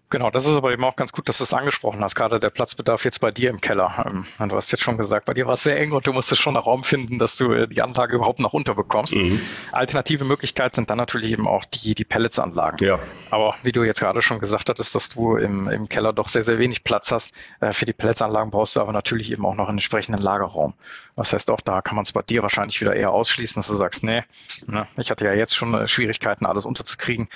[0.09, 2.49] Genau, das ist aber eben auch ganz gut, dass du es angesprochen hast, gerade der
[2.49, 4.05] Platzbedarf jetzt bei dir im Keller.
[4.07, 6.41] Ähm, du hast jetzt schon gesagt, bei dir war es sehr eng und du musstest
[6.41, 9.15] schon einen Raum finden, dass du äh, die Anlage überhaupt noch unterbekommst.
[9.15, 9.41] Mhm.
[9.73, 12.87] Alternative Möglichkeit sind dann natürlich eben auch die, die Pelletsanlagen.
[12.87, 12.99] Ja.
[13.31, 16.43] Aber wie du jetzt gerade schon gesagt hattest, dass du im, im Keller doch sehr,
[16.43, 17.35] sehr wenig Platz hast.
[17.59, 20.73] Äh, für die Pelletsanlagen brauchst du aber natürlich eben auch noch einen entsprechenden Lagerraum.
[21.17, 23.75] Das heißt, auch da kann man es bei dir wahrscheinlich wieder eher ausschließen, dass du
[23.75, 24.23] sagst, nee,
[24.67, 27.27] ne, ich hatte ja jetzt schon äh, Schwierigkeiten, alles unterzukriegen.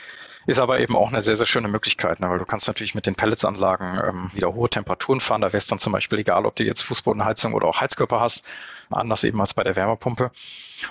[0.47, 2.29] Ist aber eben auch eine sehr, sehr schöne Möglichkeit, ne?
[2.29, 5.41] weil du kannst natürlich mit den Pelletsanlagen ähm, wieder hohe Temperaturen fahren.
[5.41, 8.43] Da wäre es dann zum Beispiel egal, ob du jetzt Fußbodenheizung oder auch Heizkörper hast,
[8.89, 10.31] anders eben als bei der Wärmepumpe.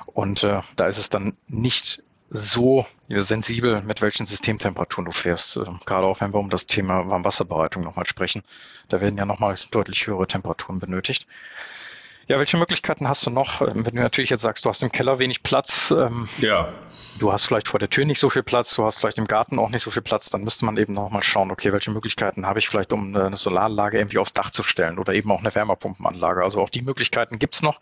[0.06, 5.56] Und äh, da ist es dann nicht so sensibel, mit welchen Systemtemperaturen du fährst.
[5.56, 8.42] Äh, gerade auch wenn wir um das Thema Warmwasserbereitung nochmal sprechen.
[8.88, 11.26] Da werden ja nochmal deutlich höhere Temperaturen benötigt.
[12.30, 13.60] Ja, welche Möglichkeiten hast du noch?
[13.60, 16.72] Ähm, wenn du natürlich jetzt sagst, du hast im Keller wenig Platz, ähm, ja.
[17.18, 19.58] du hast vielleicht vor der Tür nicht so viel Platz, du hast vielleicht im Garten
[19.58, 22.60] auch nicht so viel Platz, dann müsste man eben nochmal schauen, okay, welche Möglichkeiten habe
[22.60, 26.44] ich vielleicht, um eine Solaranlage irgendwie aufs Dach zu stellen oder eben auch eine Wärmepumpenanlage.
[26.44, 27.80] Also auch die Möglichkeiten gibt's noch.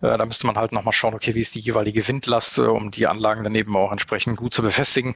[0.00, 2.90] Äh, da müsste man halt nochmal schauen, okay, wie ist die jeweilige Windlast, äh, um
[2.90, 5.14] die Anlagen dann eben auch entsprechend gut zu befestigen.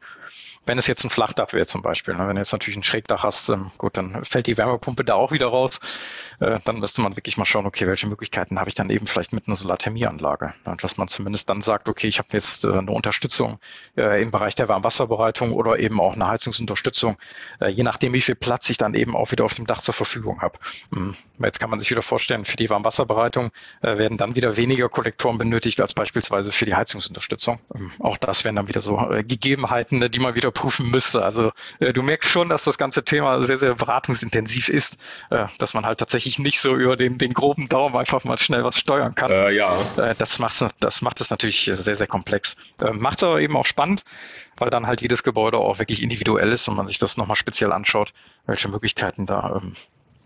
[0.66, 2.26] Wenn es jetzt ein Flachdach wäre zum Beispiel, ne?
[2.26, 5.30] wenn du jetzt natürlich ein Schrägdach hast, ähm, gut, dann fällt die Wärmepumpe da auch
[5.30, 5.78] wieder raus.
[6.40, 9.32] Äh, dann müsste man wirklich mal schauen, okay, welche Möglichkeiten habe ich dann eben vielleicht
[9.32, 10.54] mit einer Solarthermieanlage.
[10.66, 10.76] Ne?
[10.80, 13.58] Dass man zumindest dann sagt, okay, ich habe jetzt äh, eine Unterstützung
[13.96, 17.16] äh, im Bereich der Warmwasserbereitung oder eben auch eine Heizungsunterstützung,
[17.60, 19.94] äh, je nachdem, wie viel Platz ich dann eben auch wieder auf dem Dach zur
[19.94, 20.58] Verfügung habe.
[20.90, 21.16] Mhm.
[21.42, 23.50] Jetzt kann man sich wieder vorstellen, für die Warmwasserbereitung
[23.82, 27.58] äh, werden dann wieder weniger Kollektoren benötigt als beispielsweise für die Heizungsunterstützung.
[27.74, 31.24] Ähm, auch das wären dann wieder so äh, Gegebenheiten, ne, die man wieder prüfen müsste.
[31.24, 34.96] Also äh, du merkst schon, dass das ganze Thema sehr, sehr beratungsintensiv ist,
[35.58, 38.78] dass man halt tatsächlich nicht so über den, den groben Daumen einfach mal schnell was
[38.78, 39.30] steuern kann.
[39.30, 39.78] Äh, ja.
[39.96, 42.56] Äh, das, macht, das macht es natürlich sehr, sehr komplex.
[42.80, 44.04] Äh, macht es aber eben auch spannend,
[44.56, 47.72] weil dann halt jedes Gebäude auch wirklich individuell ist und man sich das nochmal speziell
[47.72, 48.12] anschaut,
[48.46, 49.74] welche Möglichkeiten da ähm,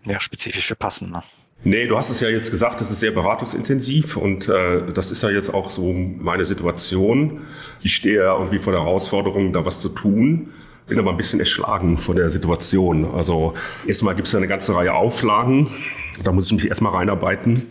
[0.05, 1.11] ja, spezifisch für passen.
[1.11, 1.23] Ne?
[1.63, 5.23] Nee, du hast es ja jetzt gesagt, das ist sehr beratungsintensiv und äh, das ist
[5.23, 7.41] ja jetzt auch so meine Situation.
[7.81, 10.53] Ich stehe ja irgendwie vor der Herausforderung, da was zu tun.
[10.87, 13.13] Bin aber ein bisschen erschlagen von der Situation.
[13.13, 15.69] Also erstmal gibt es ja eine ganze Reihe Auflagen.
[16.23, 17.67] Da muss ich mich erstmal reinarbeiten.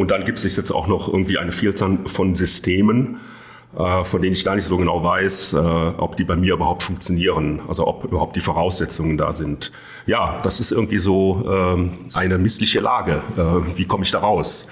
[0.00, 3.20] Und dann gibt es jetzt auch noch irgendwie eine Vielzahl von Systemen,
[3.76, 6.82] äh, von denen ich gar nicht so genau weiß, äh, ob die bei mir überhaupt
[6.82, 9.72] funktionieren, also ob überhaupt die Voraussetzungen da sind.
[10.06, 13.20] Ja, das ist irgendwie so ähm, eine missliche Lage.
[13.36, 14.68] Äh, wie komme ich da raus?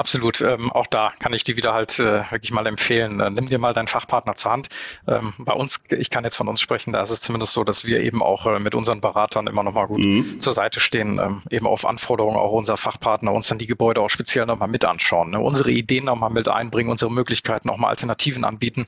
[0.00, 0.40] Absolut.
[0.40, 3.20] Ähm, auch da kann ich dir wieder halt äh, wirklich mal empfehlen.
[3.20, 4.68] Äh, nimm dir mal deinen Fachpartner zur Hand.
[5.06, 7.84] Ähm, bei uns, ich kann jetzt von uns sprechen, da ist es zumindest so, dass
[7.84, 10.40] wir eben auch äh, mit unseren Beratern immer nochmal gut mhm.
[10.40, 14.08] zur Seite stehen, ähm, eben auf Anforderungen auch unserer Fachpartner uns dann die Gebäude auch
[14.08, 15.40] speziell nochmal mit anschauen, ne?
[15.40, 18.86] unsere Ideen nochmal mit einbringen, unsere Möglichkeiten nochmal Alternativen anbieten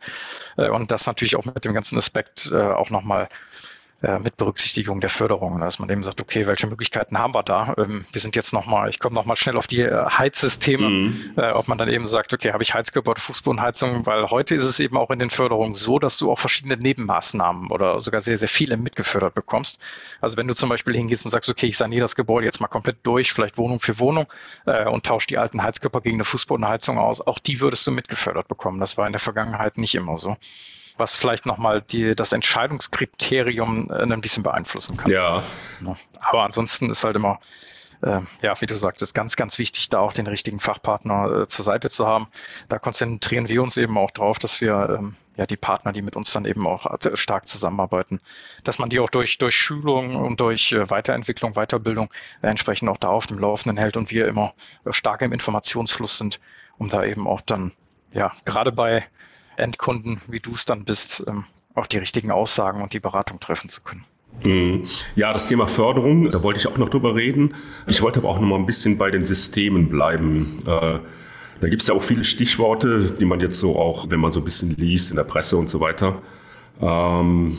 [0.57, 3.29] äh, und das natürlich auch mit dem ganzen Aspekt äh, auch nochmal
[4.03, 7.75] äh, mit Berücksichtigung der Förderung, dass man eben sagt, okay, welche Möglichkeiten haben wir da?
[7.79, 11.33] Ähm, wir sind jetzt nochmal, ich komme nochmal schnell auf die äh, Heizsysteme, mhm.
[11.37, 14.65] äh, ob man dann eben sagt, okay, habe ich Heizkörper oder Fußbodenheizung, weil heute ist
[14.65, 18.38] es eben auch in den Förderungen so, dass du auch verschiedene Nebenmaßnahmen oder sogar sehr,
[18.38, 19.81] sehr viele mitgefördert bekommst.
[20.21, 22.69] Also wenn du zum Beispiel hingehst und sagst, okay, ich saniere das Gebäude jetzt mal
[22.69, 24.27] komplett durch, vielleicht Wohnung für Wohnung
[24.67, 28.49] äh, und tausche die alten Heizkörper gegen eine Fußbodenheizung aus, auch die würdest du mitgefördert
[28.49, 28.81] bekommen.
[28.81, 30.37] Das war in der Vergangenheit nicht immer so
[30.97, 35.11] was vielleicht nochmal die, das Entscheidungskriterium äh, ein bisschen beeinflussen kann.
[35.11, 35.43] Ja.
[36.21, 37.39] Aber ansonsten ist halt immer,
[38.03, 41.65] äh, ja, wie du sagtest, ganz, ganz wichtig, da auch den richtigen Fachpartner äh, zur
[41.65, 42.29] Seite zu haben.
[42.69, 46.17] Da konzentrieren wir uns eben auch drauf, dass wir ähm, ja die Partner, die mit
[46.17, 48.21] uns dann eben auch äh, stark zusammenarbeiten,
[48.65, 52.11] dass man die auch durch, durch Schulung und durch äh, Weiterentwicklung, Weiterbildung
[52.43, 54.53] entsprechend auch da auf dem Laufenden hält und wir immer
[54.91, 56.41] stark im Informationsfluss sind,
[56.79, 57.73] um da eben auch dann,
[58.13, 59.05] ja, gerade bei
[59.62, 61.44] Endkunden, wie du es dann bist, ähm,
[61.75, 64.05] auch die richtigen Aussagen und die Beratung treffen zu können.
[64.42, 64.85] Mhm.
[65.14, 67.55] Ja, das Thema Förderung, da wollte ich auch noch drüber reden.
[67.87, 70.59] Ich wollte aber auch noch mal ein bisschen bei den Systemen bleiben.
[70.66, 70.98] Äh,
[71.61, 74.40] da gibt es ja auch viele Stichworte, die man jetzt so auch, wenn man so
[74.40, 76.20] ein bisschen liest in der Presse und so weiter.
[76.81, 77.57] Ähm,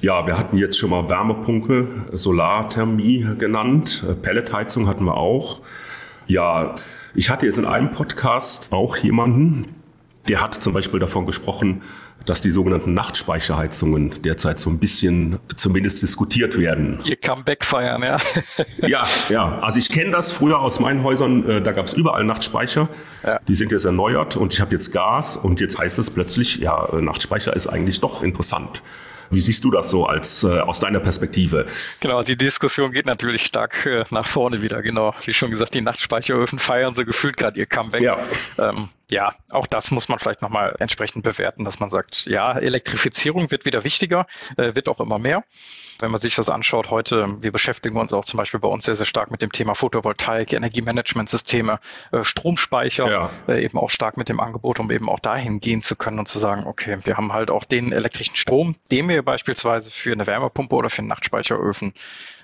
[0.00, 5.60] ja, wir hatten jetzt schon mal Wärmepumpe, Solarthermie genannt, äh, Pelletheizung hatten wir auch.
[6.26, 6.74] Ja,
[7.14, 9.81] ich hatte jetzt in einem Podcast auch jemanden,
[10.28, 11.82] der hat zum Beispiel davon gesprochen,
[12.26, 17.00] dass die sogenannten Nachtspeicherheizungen derzeit so ein bisschen zumindest diskutiert werden.
[17.04, 18.18] Ihr Comeback feiern, ja.
[18.86, 19.58] ja, ja.
[19.58, 22.88] Also ich kenne das früher aus meinen Häusern, äh, da gab es überall Nachtspeicher.
[23.24, 23.40] Ja.
[23.48, 26.88] Die sind jetzt erneuert und ich habe jetzt Gas und jetzt heißt es plötzlich, ja,
[27.00, 28.82] Nachtspeicher ist eigentlich doch interessant.
[29.32, 31.66] Wie siehst du das so als äh, aus deiner Perspektive?
[32.00, 34.82] Genau, die Diskussion geht natürlich stark äh, nach vorne wieder.
[34.82, 38.02] Genau, wie schon gesagt, die Nachtspeicheröfen feiern so gefühlt gerade ihr Comeback.
[38.02, 38.18] Ja.
[38.58, 43.50] Ähm, ja, auch das muss man vielleicht nochmal entsprechend bewerten, dass man sagt, ja, Elektrifizierung
[43.50, 45.44] wird wieder wichtiger, äh, wird auch immer mehr.
[45.98, 48.96] Wenn man sich das anschaut heute, wir beschäftigen uns auch zum Beispiel bei uns sehr,
[48.96, 51.78] sehr stark mit dem Thema Photovoltaik, Energiemanagementsysteme,
[52.10, 53.30] äh, Stromspeicher, ja.
[53.48, 56.26] äh, eben auch stark mit dem Angebot, um eben auch dahin gehen zu können und
[56.26, 60.26] zu sagen, okay, wir haben halt auch den elektrischen Strom, den wir beispielsweise für eine
[60.26, 61.92] Wärmepumpe oder für einen Nachtspeicheröfen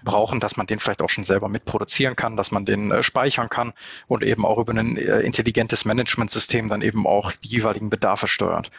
[0.04, 3.48] brauchen, dass man den vielleicht auch schon selber mitproduzieren kann, dass man den äh, speichern
[3.48, 3.72] kann
[4.06, 8.70] und eben auch über ein äh, intelligentes Managementsystem dann eben auch die jeweiligen Bedarfe steuert.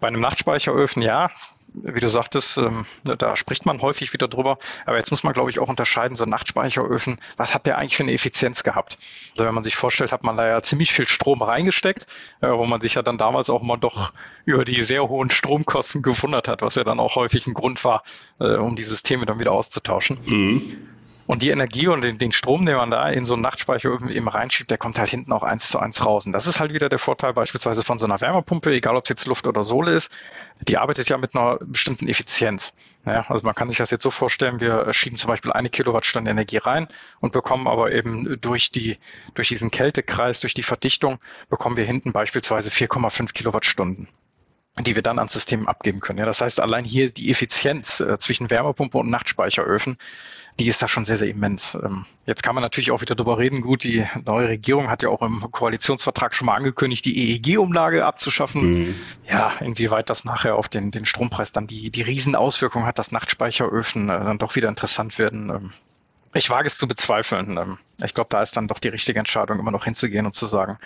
[0.00, 1.30] Bei einem Nachtspeicheröfen, ja,
[1.74, 4.58] wie du sagtest, ähm, da spricht man häufig wieder drüber.
[4.86, 7.96] Aber jetzt muss man, glaube ich, auch unterscheiden, so ein Nachtspeicheröfen, was hat der eigentlich
[7.96, 8.98] für eine Effizienz gehabt?
[9.32, 12.06] Also wenn man sich vorstellt, hat man da ja ziemlich viel Strom reingesteckt,
[12.40, 14.12] äh, wo man sich ja dann damals auch mal doch
[14.44, 18.02] über die sehr hohen Stromkosten gewundert hat, was ja dann auch häufig ein Grund war,
[18.40, 20.18] äh, um die Systeme dann wieder auszutauschen.
[20.24, 20.88] Mhm.
[21.30, 24.26] Und die Energie und den, den, Strom, den man da in so einen Nachtspeicher eben
[24.26, 26.26] reinschiebt, der kommt halt hinten auch eins zu eins raus.
[26.26, 29.10] Und das ist halt wieder der Vorteil beispielsweise von so einer Wärmepumpe, egal ob es
[29.10, 30.10] jetzt Luft oder Sohle ist.
[30.66, 32.72] Die arbeitet ja mit einer bestimmten Effizienz.
[33.06, 36.32] Ja, also man kann sich das jetzt so vorstellen, wir schieben zum Beispiel eine Kilowattstunde
[36.32, 36.88] Energie rein
[37.20, 38.98] und bekommen aber eben durch die,
[39.34, 44.08] durch diesen Kältekreis, durch die Verdichtung, bekommen wir hinten beispielsweise 4,5 Kilowattstunden
[44.78, 46.18] die wir dann ans System abgeben können.
[46.18, 49.98] Ja, das heißt, allein hier die Effizienz äh, zwischen Wärmepumpe und Nachtspeicheröfen
[50.60, 51.74] die ist da schon sehr, sehr immens.
[51.74, 53.62] Ähm, jetzt kann man natürlich auch wieder drüber reden.
[53.62, 58.62] Gut, die neue Regierung hat ja auch im Koalitionsvertrag schon mal angekündigt, die EEG-Umlage abzuschaffen.
[58.70, 58.94] Mhm.
[59.28, 64.10] Ja, inwieweit das nachher auf den, den Strompreis dann die, die Riesenauswirkung hat, dass Nachtspeicheröfen
[64.10, 65.50] äh, dann doch wieder interessant werden.
[65.50, 65.70] Ähm,
[66.34, 67.56] ich wage es zu bezweifeln.
[67.56, 70.46] Ähm, ich glaube, da ist dann doch die richtige Entscheidung, immer noch hinzugehen und zu
[70.46, 70.78] sagen,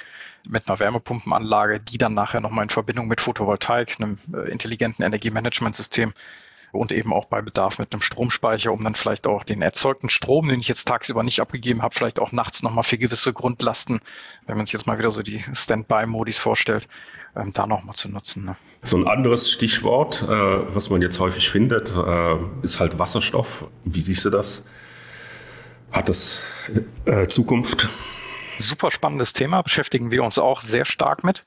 [0.46, 6.12] mit einer Wärmepumpenanlage, die dann nachher nochmal in Verbindung mit Photovoltaik, einem äh, intelligenten Energiemanagementsystem
[6.72, 10.48] und eben auch bei Bedarf mit einem Stromspeicher, um dann vielleicht auch den erzeugten Strom,
[10.48, 14.00] den ich jetzt tagsüber nicht abgegeben habe, vielleicht auch nachts nochmal für gewisse Grundlasten,
[14.46, 16.88] wenn man sich jetzt mal wieder so die Standby-Modis vorstellt,
[17.36, 18.44] ähm, da nochmal zu nutzen.
[18.44, 18.56] Ne?
[18.82, 23.66] So ein anderes Stichwort, äh, was man jetzt häufig findet, äh, ist halt Wasserstoff.
[23.84, 24.64] Wie siehst du das?
[25.94, 26.38] Hat das
[27.06, 27.88] äh, Zukunft?
[28.58, 31.44] Super spannendes Thema, beschäftigen wir uns auch sehr stark mit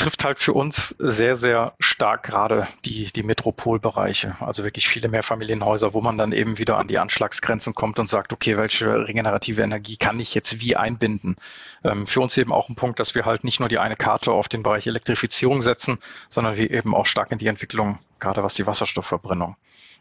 [0.00, 5.92] trifft halt für uns sehr, sehr stark gerade die, die Metropolbereiche, also wirklich viele Mehrfamilienhäuser,
[5.92, 9.98] wo man dann eben wieder an die Anschlagsgrenzen kommt und sagt, okay, welche regenerative Energie
[9.98, 11.36] kann ich jetzt wie einbinden?
[11.84, 14.32] Ähm, für uns eben auch ein Punkt, dass wir halt nicht nur die eine Karte
[14.32, 15.98] auf den Bereich Elektrifizierung setzen,
[16.30, 19.56] sondern wir eben auch stark in die Entwicklung, gerade was die Wasserstoffverbrennung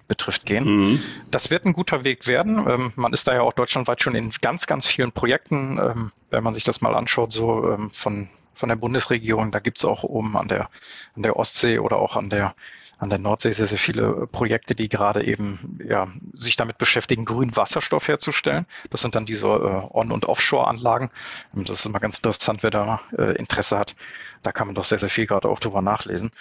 [0.09, 0.65] betrifft, gehen.
[0.65, 1.01] Mhm.
[1.31, 2.67] Das wird ein guter Weg werden.
[2.67, 6.43] Ähm, man ist da ja auch deutschlandweit schon in ganz, ganz vielen Projekten, ähm, wenn
[6.43, 8.27] man sich das mal anschaut, so ähm, von
[8.59, 9.51] von der Bundesregierung.
[9.51, 10.69] Da gibt es auch oben an der,
[11.15, 12.55] an der Ostsee oder auch an der,
[12.99, 17.55] an der Nordsee sehr, sehr viele Projekte, die gerade eben ja, sich damit beschäftigen, grünen
[17.55, 18.65] Wasserstoff herzustellen.
[18.89, 21.09] Das sind dann diese äh, On- und Offshore-Anlagen.
[21.53, 23.95] Das ist immer ganz interessant, wer da äh, Interesse hat.
[24.43, 26.31] Da kann man doch sehr, sehr viel gerade auch drüber nachlesen.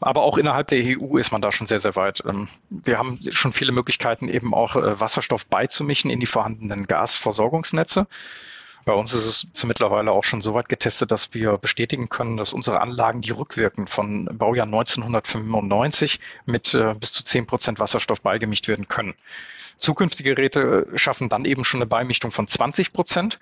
[0.00, 2.22] Aber auch innerhalb der EU ist man da schon sehr, sehr weit.
[2.26, 8.08] Ähm, wir haben schon viele Möglichkeiten, eben auch äh, Wasserstoff beizumischen in die vorhandenen Gasversorgungsnetze.
[8.84, 12.52] Bei uns ist es mittlerweile auch schon so weit getestet, dass wir bestätigen können, dass
[12.52, 18.68] unsere Anlagen, die rückwirkend von Baujahr 1995 mit äh, bis zu 10 Prozent Wasserstoff beigemischt
[18.68, 19.14] werden können.
[19.76, 23.38] Zukünftige Geräte schaffen dann eben schon eine Beimischung von 20 Prozent.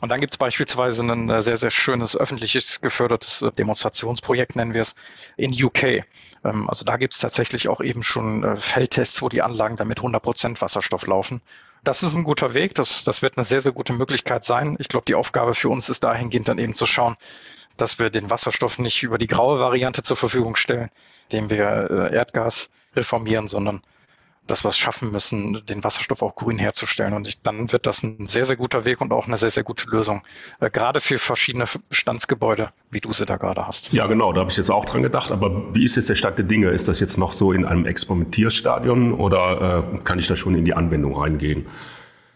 [0.00, 4.74] Und dann gibt es beispielsweise ein äh, sehr, sehr schönes öffentliches gefördertes äh, Demonstrationsprojekt, nennen
[4.74, 4.94] wir es,
[5.36, 6.04] in UK.
[6.44, 9.88] Ähm, also da gibt es tatsächlich auch eben schon äh, Feldtests, wo die Anlagen dann
[9.88, 11.40] mit 100 Prozent Wasserstoff laufen.
[11.88, 12.74] Das ist ein guter Weg.
[12.74, 14.76] Das, das wird eine sehr, sehr gute Möglichkeit sein.
[14.78, 17.16] Ich glaube, die Aufgabe für uns ist dahingehend dann eben zu schauen,
[17.78, 20.90] dass wir den Wasserstoff nicht über die graue Variante zur Verfügung stellen,
[21.30, 23.80] indem wir Erdgas reformieren, sondern
[24.50, 27.14] dass wir es schaffen müssen, den Wasserstoff auch grün herzustellen.
[27.14, 29.62] Und ich, dann wird das ein sehr, sehr guter Weg und auch eine sehr, sehr
[29.62, 30.22] gute Lösung,
[30.60, 33.92] äh, gerade für verschiedene Bestandsgebäude, wie du sie da gerade hast.
[33.92, 35.30] Ja, genau, da habe ich jetzt auch dran gedacht.
[35.30, 36.68] Aber wie ist jetzt der Stand der Dinge?
[36.68, 40.64] Ist das jetzt noch so in einem Experimentierstadion oder äh, kann ich da schon in
[40.64, 41.66] die Anwendung reingehen?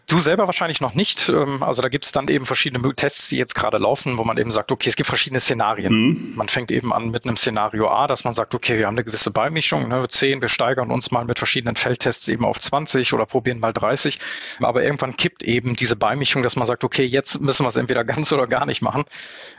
[0.07, 1.29] Du selber wahrscheinlich noch nicht.
[1.29, 4.37] Ähm, also da gibt es dann eben verschiedene Tests, die jetzt gerade laufen, wo man
[4.37, 5.93] eben sagt, okay, es gibt verschiedene Szenarien.
[5.93, 6.33] Mhm.
[6.35, 9.05] Man fängt eben an mit einem Szenario A, dass man sagt, okay, wir haben eine
[9.05, 13.25] gewisse Beimischung, ne, 10, wir steigern uns mal mit verschiedenen Feldtests eben auf 20 oder
[13.25, 14.19] probieren mal 30.
[14.61, 18.03] Aber irgendwann kippt eben diese Beimischung, dass man sagt, okay, jetzt müssen wir es entweder
[18.03, 19.05] ganz oder gar nicht machen.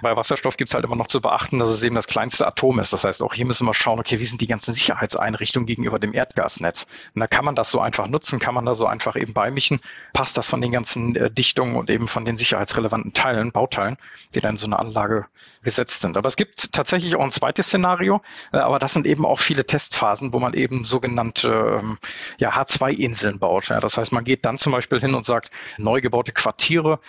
[0.03, 2.79] Bei Wasserstoff gibt es halt immer noch zu beachten, dass es eben das kleinste Atom
[2.81, 2.93] ist.
[2.93, 6.13] Das heißt, auch hier müssen wir schauen, okay, wie sind die ganzen Sicherheitseinrichtungen gegenüber dem
[6.13, 6.87] Erdgasnetz?
[7.15, 9.81] Und da kann man das so einfach nutzen, kann man da so einfach eben beimischen.
[10.13, 13.97] Passt das das von den ganzen äh, Dichtungen und eben von den sicherheitsrelevanten Teilen, Bauteilen,
[14.35, 15.27] die dann in so eine Anlage
[15.63, 16.17] gesetzt sind.
[16.17, 18.21] Aber es gibt tatsächlich auch ein zweites Szenario,
[18.53, 21.99] äh, aber das sind eben auch viele Testphasen, wo man eben sogenannte ähm,
[22.39, 23.71] ja, H2-Inseln baut.
[23.71, 27.01] Das heißt, man geht dann zum Beispiel hin und sagt, neu gebaute Quartiere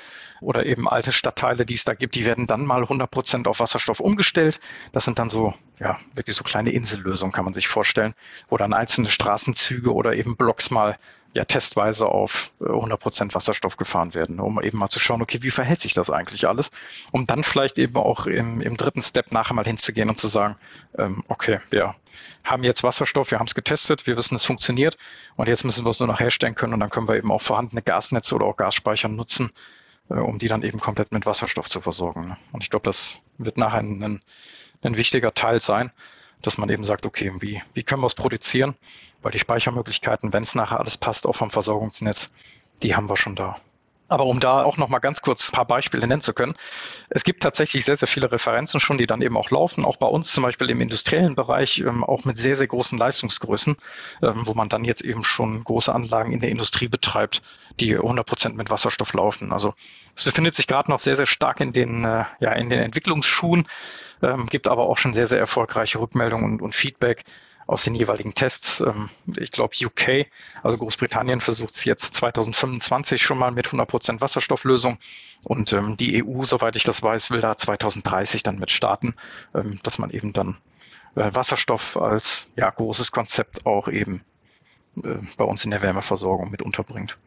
[0.41, 3.59] oder eben alte Stadtteile, die es da gibt, die werden dann mal 100 Prozent auf
[3.59, 4.59] Wasserstoff umgestellt.
[4.93, 8.13] Das sind dann so, ja, wirklich so kleine Insellösungen, kann man sich vorstellen,
[8.47, 10.97] wo dann einzelne Straßenzüge oder eben Blocks mal
[11.35, 15.39] ja testweise auf 100 äh, Prozent Wasserstoff gefahren werden, um eben mal zu schauen, okay,
[15.41, 16.71] wie verhält sich das eigentlich alles,
[17.11, 20.55] um dann vielleicht eben auch im, im dritten Step nachher mal hinzugehen und zu sagen,
[20.97, 21.93] ähm, okay, wir
[22.45, 24.97] haben jetzt Wasserstoff, wir haben es getestet, wir wissen, es funktioniert
[25.35, 27.41] und jetzt müssen wir es nur noch herstellen können und dann können wir eben auch
[27.41, 29.51] vorhandene Gasnetze oder auch Gasspeicher nutzen,
[30.09, 32.29] äh, um die dann eben komplett mit Wasserstoff zu versorgen.
[32.29, 32.37] Ne?
[32.53, 34.21] Und ich glaube, das wird nachher ein,
[34.83, 35.91] ein wichtiger Teil sein,
[36.45, 38.75] dass man eben sagt, okay, wie, wie können wir es produzieren?
[39.21, 42.29] Weil die Speichermöglichkeiten, wenn es nachher alles passt, auch vom Versorgungsnetz,
[42.83, 43.57] die haben wir schon da.
[44.07, 46.53] Aber um da auch noch mal ganz kurz ein paar Beispiele nennen zu können.
[47.09, 49.83] Es gibt tatsächlich sehr, sehr viele Referenzen schon, die dann eben auch laufen.
[49.83, 53.75] Auch bei uns zum Beispiel im industriellen Bereich, ähm, auch mit sehr, sehr großen Leistungsgrößen,
[54.21, 57.41] ähm, wo man dann jetzt eben schon große Anlagen in der Industrie betreibt,
[57.79, 59.51] die 100 Prozent mit Wasserstoff laufen.
[59.51, 59.73] Also
[60.15, 63.67] es befindet sich gerade noch sehr, sehr stark in den, äh, ja, in den Entwicklungsschuhen,
[64.21, 67.23] ähm, gibt aber auch schon sehr, sehr erfolgreiche Rückmeldungen und, und Feedback
[67.67, 68.79] aus den jeweiligen Tests.
[68.81, 70.27] Ähm, ich glaube, UK,
[70.63, 74.97] also Großbritannien, versucht es jetzt 2025 schon mal mit 100% Wasserstofflösung.
[75.45, 79.15] Und ähm, die EU, soweit ich das weiß, will da 2030 dann mit starten,
[79.53, 80.57] ähm, dass man eben dann
[81.15, 84.23] äh, Wasserstoff als ja, großes Konzept auch eben
[85.03, 87.17] äh, bei uns in der Wärmeversorgung mit unterbringt.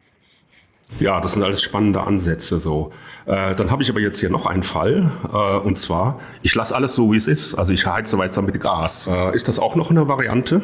[0.97, 2.91] Ja, das sind alles spannende Ansätze so.
[3.25, 6.75] Äh, dann habe ich aber jetzt hier noch einen Fall äh, und zwar, ich lasse
[6.75, 7.55] alles so, wie es ist.
[7.55, 9.07] Also ich heize weiter mit Gas.
[9.07, 10.61] Äh, ist das auch noch eine Variante?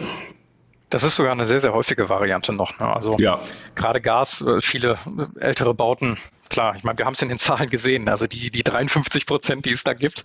[0.90, 2.80] Das ist sogar eine sehr, sehr häufige Variante noch.
[2.80, 2.88] Ne?
[2.88, 3.40] Also ja.
[3.76, 4.98] gerade Gas, äh, viele
[5.40, 6.18] ältere Bauten
[6.50, 9.66] klar, ich meine, wir haben es in den Zahlen gesehen, also die, die 53 Prozent,
[9.66, 10.24] die es da gibt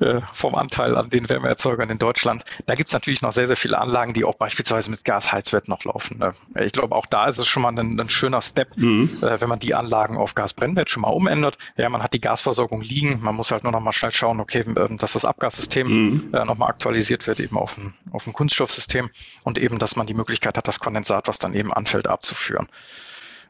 [0.00, 3.56] äh, vom Anteil an den Wärmeerzeugern in Deutschland, da gibt es natürlich noch sehr, sehr
[3.56, 6.18] viele Anlagen, die auch beispielsweise mit Gasheizwert noch laufen.
[6.18, 6.32] Ne?
[6.60, 9.10] Ich glaube, auch da ist es schon mal ein, ein schöner Step, mhm.
[9.22, 11.58] äh, wenn man die Anlagen auf Gasbrennwert schon mal umändert.
[11.76, 14.60] Ja, man hat die Gasversorgung liegen, man muss halt nur noch mal schnell schauen, okay,
[14.60, 16.34] äh, dass das Abgassystem mhm.
[16.34, 19.10] äh, nochmal aktualisiert wird, eben auf ein, auf ein Kunststoffsystem
[19.44, 22.68] und eben, dass man die Möglichkeit hat, das Kondensat, was dann eben anfällt, abzuführen.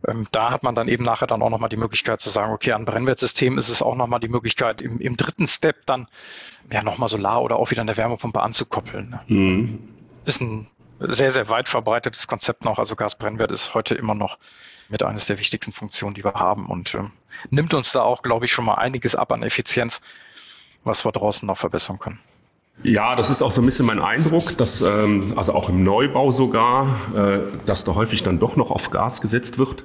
[0.06, 2.72] Ähm, da hat man dann eben nachher dann auch nochmal die Möglichkeit zu sagen, okay,
[2.72, 6.06] an Brennwertsystemen ist es auch nochmal die Möglichkeit, im, im dritten Step dann
[6.70, 9.10] ja nochmal Solar oder auch wieder eine Wärmepumpe anzukoppeln.
[9.10, 9.20] Ne?
[9.26, 9.88] Mhm.
[10.24, 10.68] Ist ein
[11.00, 12.78] sehr, sehr weit verbreitetes Konzept noch.
[12.78, 14.38] Also Gasbrennwert ist heute immer noch
[14.88, 17.12] mit eines der wichtigsten Funktionen, die wir haben und ähm,
[17.50, 20.00] nimmt uns da auch, glaube ich, schon mal einiges ab an Effizienz,
[20.84, 22.18] was wir draußen noch verbessern können.
[22.84, 26.30] Ja, das ist auch so ein bisschen mein Eindruck, dass ähm, also auch im Neubau
[26.30, 29.84] sogar, äh, dass da häufig dann doch noch auf Gas gesetzt wird.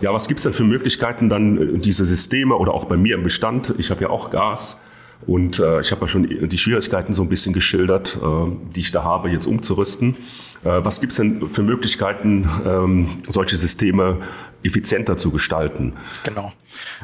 [0.00, 3.22] Ja, was gibt's denn für Möglichkeiten, dann äh, diese Systeme oder auch bei mir im
[3.22, 4.80] Bestand, ich habe ja auch Gas,
[5.26, 8.92] und äh, ich habe ja schon die Schwierigkeiten so ein bisschen geschildert, äh, die ich
[8.92, 10.16] da habe, jetzt umzurüsten.
[10.64, 14.18] Äh, was gibt es denn für Möglichkeiten, ähm, solche Systeme
[14.64, 15.96] effizienter zu gestalten?
[16.24, 16.52] Genau.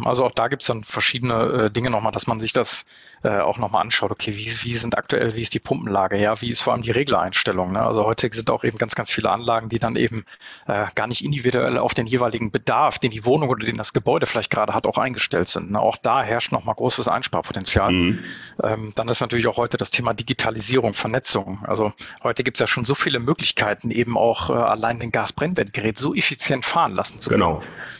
[0.04, 2.84] Also auch da gibt es dann verschiedene äh, Dinge nochmal, dass man sich das
[3.22, 4.10] äh, auch nochmal anschaut.
[4.10, 6.16] Okay, wie, wie sind aktuell, wie ist die Pumpenlage?
[6.16, 7.72] Ja, wie ist vor allem die Reglereinstellung?
[7.72, 7.80] Ne?
[7.80, 10.24] Also heute sind auch eben ganz, ganz viele Anlagen, die dann eben
[10.66, 14.26] äh, gar nicht individuell auf den jeweiligen Bedarf, den die Wohnung oder den das Gebäude
[14.26, 15.72] vielleicht gerade hat, auch eingestellt sind.
[15.72, 15.80] Ne?
[15.80, 17.92] Auch da herrscht nochmal großes Einsparpotenzial.
[17.92, 18.18] Mhm.
[18.62, 21.64] Ähm, dann ist natürlich auch heute das Thema Digitalisierung, Vernetzung.
[21.66, 21.92] Also
[22.22, 26.14] heute gibt es ja schon so viele Möglichkeiten, eben auch äh, allein den Gasbrennwertgerät so
[26.14, 27.40] effizient fahren lassen zu können.
[27.40, 27.49] Genau.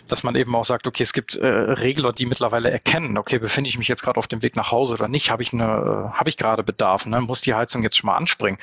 [0.09, 3.69] Dass man eben auch sagt, okay, es gibt äh, Regler, die mittlerweile erkennen, okay, befinde
[3.69, 6.29] ich mich jetzt gerade auf dem Weg nach Hause oder nicht, habe ich eine, äh,
[6.29, 7.21] ich gerade Bedarf, ne?
[7.21, 8.59] muss die Heizung jetzt schon mal anspringen?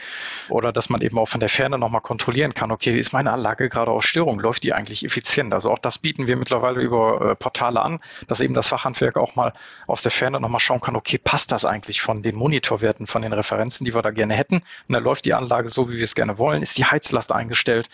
[0.49, 3.69] Oder dass man eben auch von der Ferne nochmal kontrollieren kann, okay, ist meine Anlage
[3.69, 5.53] gerade aus Störung, läuft die eigentlich effizient?
[5.53, 9.35] Also auch das bieten wir mittlerweile über äh, Portale an, dass eben das Fachhandwerk auch
[9.35, 9.53] mal
[9.85, 13.33] aus der Ferne nochmal schauen kann, okay, passt das eigentlich von den Monitorwerten, von den
[13.33, 14.55] Referenzen, die wir da gerne hätten?
[14.55, 17.89] Und dann läuft die Anlage so, wie wir es gerne wollen, ist die Heizlast eingestellt?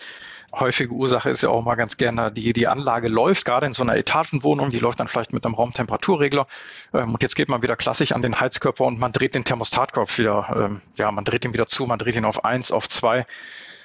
[0.60, 3.82] Häufige Ursache ist ja auch mal ganz gerne, die, die Anlage läuft, gerade in so
[3.82, 6.46] einer Etagenwohnung, die läuft dann vielleicht mit einem Raumtemperaturregler.
[6.92, 10.18] Ähm, und jetzt geht man wieder klassisch an den Heizkörper und man dreht den Thermostatkopf
[10.18, 13.26] wieder, ähm, ja, man dreht ihn wieder zu, man dreht ihn auf eins, auf zwei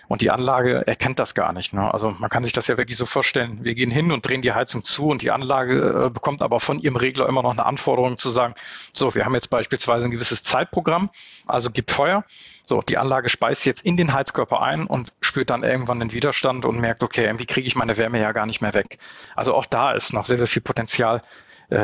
[0.10, 1.72] und die Anlage erkennt das gar nicht.
[1.72, 1.94] Ne?
[1.94, 3.64] Also man kann sich das ja wirklich so vorstellen.
[3.64, 6.80] Wir gehen hin und drehen die Heizung zu und die Anlage äh, bekommt aber von
[6.80, 8.56] ihrem Regler immer noch eine Anforderung zu sagen,
[8.92, 11.12] so, wir haben jetzt beispielsweise ein gewisses Zeitprogramm,
[11.46, 12.26] also gibt Feuer.
[12.66, 16.66] So, die Anlage speist jetzt in den Heizkörper ein und spürt dann irgendwann den Widerstand
[16.66, 18.98] und merkt, okay, irgendwie kriege ich meine Wärme ja gar nicht mehr weg.
[19.36, 21.22] Also auch da ist noch sehr, sehr viel Potenzial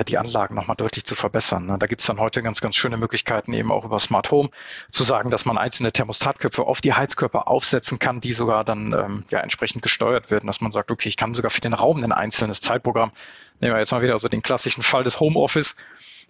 [0.07, 1.67] die Anlagen nochmal deutlich zu verbessern.
[1.67, 1.77] Ne?
[1.77, 4.49] Da gibt es dann heute ganz, ganz schöne Möglichkeiten, eben auch über Smart Home
[4.89, 9.23] zu sagen, dass man einzelne Thermostatköpfe auf die Heizkörper aufsetzen kann, die sogar dann ähm,
[9.29, 12.11] ja entsprechend gesteuert werden, dass man sagt, okay, ich kann sogar für den Raum ein
[12.11, 13.11] einzelnes Zeitprogramm,
[13.59, 15.75] nehmen wir jetzt mal wieder so den klassischen Fall des Homeoffice,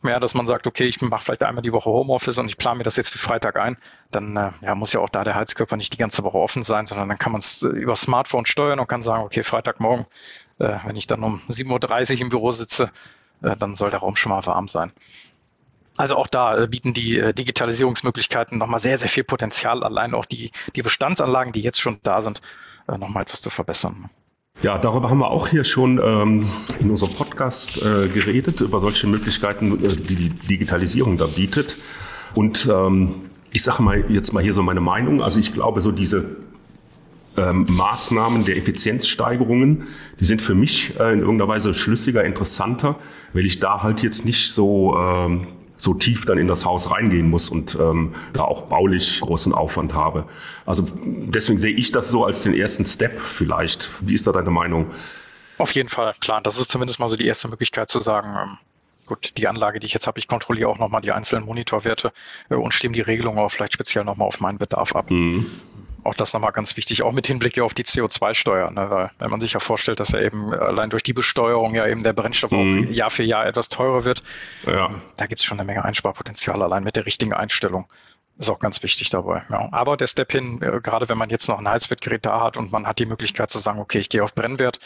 [0.04, 2.78] ja, dass man sagt, okay, ich mache vielleicht einmal die Woche Homeoffice und ich plane
[2.78, 3.78] mir das jetzt für Freitag ein,
[4.12, 6.86] dann äh, ja, muss ja auch da der Heizkörper nicht die ganze Woche offen sein,
[6.86, 10.06] sondern dann kann man es äh, über Smartphone steuern und kann sagen, okay, Freitagmorgen,
[10.60, 12.92] äh, wenn ich dann um 7.30 Uhr im Büro sitze,
[13.42, 14.92] äh, dann soll der Raum schon mal warm sein.
[15.98, 20.26] Also auch da äh, bieten die äh, Digitalisierungsmöglichkeiten nochmal sehr, sehr viel Potenzial, allein auch
[20.26, 22.42] die, die Bestandsanlagen, die jetzt schon da sind,
[22.88, 24.10] äh, nochmal etwas zu verbessern.
[24.62, 26.46] Ja, darüber haben wir auch hier schon ähm,
[26.80, 31.78] in unserem Podcast äh, geredet, über solche Möglichkeiten, äh, die die Digitalisierung da bietet.
[32.34, 35.22] Und ähm, ich sage mal jetzt mal hier so meine Meinung.
[35.22, 36.38] Also ich glaube, so diese
[37.38, 39.88] ähm, Maßnahmen der Effizienzsteigerungen,
[40.20, 42.98] die sind für mich äh, in irgendeiner Weise schlüssiger, interessanter,
[43.34, 47.30] weil ich da halt jetzt nicht so ähm, so tief dann in das Haus reingehen
[47.30, 50.26] muss und ähm, da auch baulich großen Aufwand habe.
[50.66, 53.92] Also deswegen sehe ich das so als den ersten Step vielleicht.
[54.02, 54.92] Wie ist da deine Meinung?
[55.58, 56.42] Auf jeden Fall, klar.
[56.42, 58.58] Das ist zumindest mal so die erste Möglichkeit zu sagen, ähm,
[59.06, 62.14] gut, die Anlage, die ich jetzt habe, ich kontrolliere auch nochmal die einzelnen Monitorwerte
[62.50, 65.12] äh, und stimme die Regelung auch vielleicht speziell nochmal auf meinen Bedarf ab.
[65.12, 65.46] Mhm
[66.06, 68.72] auch das nochmal ganz wichtig, auch mit Hinblick auf die CO2-Steuer.
[68.72, 68.90] Ne?
[68.90, 72.04] Weil wenn man sich ja vorstellt, dass ja eben allein durch die Besteuerung ja eben
[72.04, 72.88] der Brennstoff mhm.
[72.88, 74.24] auch Jahr für Jahr etwas teurer wird,
[74.66, 74.88] ja.
[74.88, 77.88] Ähm, da gibt es schon eine Menge Einsparpotenzial allein mit der richtigen Einstellung.
[78.38, 79.44] Ist auch ganz wichtig dabei.
[79.50, 79.70] Ja.
[79.72, 82.72] Aber der Step hin, äh, gerade wenn man jetzt noch ein Heizwertgerät da hat und
[82.72, 84.80] man hat die Möglichkeit zu sagen, okay, ich gehe auf Brennwert,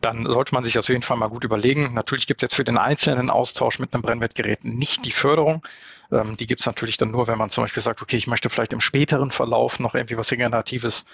[0.00, 1.94] dann sollte man sich auf jeden Fall mal gut überlegen.
[1.94, 5.62] Natürlich gibt es jetzt für den einzelnen Austausch mit einem Brennwertgerät nicht die Förderung.
[6.10, 8.50] Ähm, die gibt es natürlich dann nur, wenn man zum Beispiel sagt, okay, ich möchte
[8.50, 11.04] vielleicht im späteren Verlauf noch irgendwie was Regeneratives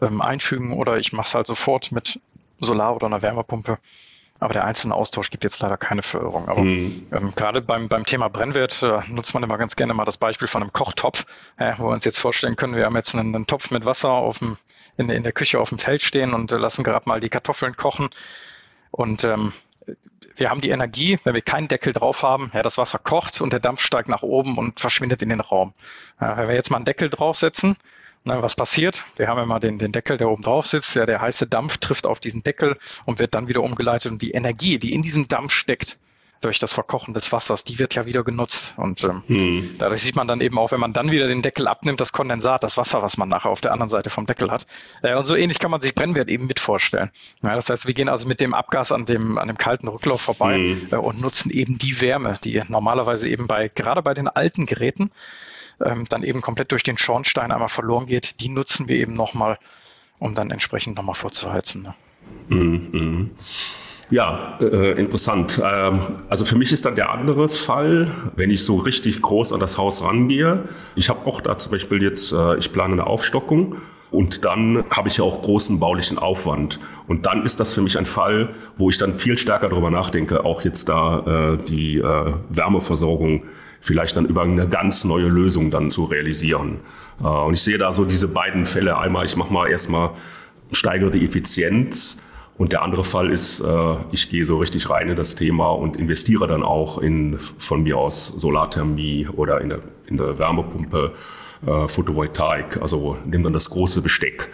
[0.00, 2.20] ähm, einfügen oder ich mache es halt sofort mit
[2.60, 3.78] Solar oder einer Wärmepumpe.
[4.40, 6.48] Aber der einzelne Austausch gibt jetzt leider keine Förderung.
[6.48, 7.08] Aber mhm.
[7.10, 10.46] ähm, gerade beim, beim Thema Brennwert äh, nutzt man immer ganz gerne mal das Beispiel
[10.46, 11.26] von einem Kochtopf,
[11.56, 14.10] äh, wo wir uns jetzt vorstellen können, wir haben jetzt einen, einen Topf mit Wasser
[14.10, 14.56] auf dem,
[14.96, 17.74] in, in der Küche auf dem Feld stehen und äh, lassen gerade mal die Kartoffeln
[17.74, 18.10] kochen.
[18.92, 19.52] Und ähm,
[20.40, 23.52] wir haben die Energie, wenn wir keinen Deckel drauf haben, ja, das Wasser kocht und
[23.52, 25.74] der Dampf steigt nach oben und verschwindet in den Raum.
[26.20, 27.76] Ja, wenn wir jetzt mal einen Deckel draufsetzen,
[28.24, 29.04] na, was passiert?
[29.16, 30.94] Wir haben immer den, den Deckel, der oben drauf sitzt.
[30.96, 32.76] Ja, der heiße Dampf trifft auf diesen Deckel
[33.06, 34.12] und wird dann wieder umgeleitet.
[34.12, 35.98] Und die Energie, die in diesem Dampf steckt,
[36.40, 38.74] durch das Verkochen des Wassers, die wird ja wieder genutzt.
[38.76, 39.76] Und ähm, hm.
[39.78, 42.62] dadurch sieht man dann eben auch, wenn man dann wieder den Deckel abnimmt, das Kondensat,
[42.62, 44.66] das Wasser, was man nachher auf der anderen Seite vom Deckel hat.
[45.02, 47.10] Äh, und so ähnlich kann man sich Brennwert eben mit vorstellen.
[47.42, 50.20] Ja, das heißt, wir gehen also mit dem Abgas an dem, an dem kalten Rücklauf
[50.20, 50.88] vorbei hm.
[50.92, 55.10] äh, und nutzen eben die Wärme, die normalerweise eben bei, gerade bei den alten Geräten,
[55.84, 59.58] ähm, dann eben komplett durch den Schornstein einmal verloren geht, die nutzen wir eben nochmal,
[60.18, 61.82] um dann entsprechend nochmal vorzuheizen.
[61.82, 61.94] Ne?
[62.48, 63.30] Mhm.
[64.10, 65.60] Ja, äh, interessant.
[65.62, 66.00] Ähm,
[66.30, 69.76] also für mich ist dann der andere Fall, wenn ich so richtig groß an das
[69.76, 70.64] Haus rangehe.
[70.94, 73.76] Ich habe auch da zum Beispiel jetzt, äh, ich plane eine Aufstockung
[74.10, 76.80] und dann habe ich ja auch großen baulichen Aufwand.
[77.06, 80.42] Und dann ist das für mich ein Fall, wo ich dann viel stärker darüber nachdenke,
[80.42, 83.42] auch jetzt da äh, die äh, Wärmeversorgung
[83.80, 86.80] vielleicht dann über eine ganz neue Lösung dann zu realisieren.
[87.20, 88.96] Äh, und ich sehe da so diese beiden Fälle.
[88.96, 90.12] Einmal, ich mache mal erstmal
[90.72, 92.22] steigere die Effizienz
[92.58, 95.96] und der andere Fall ist, äh, ich gehe so richtig rein in das Thema und
[95.96, 101.12] investiere dann auch in von mir aus Solarthermie oder in der, in der Wärmepumpe,
[101.66, 104.50] äh, Photovoltaik, also nehme dann das große Besteck.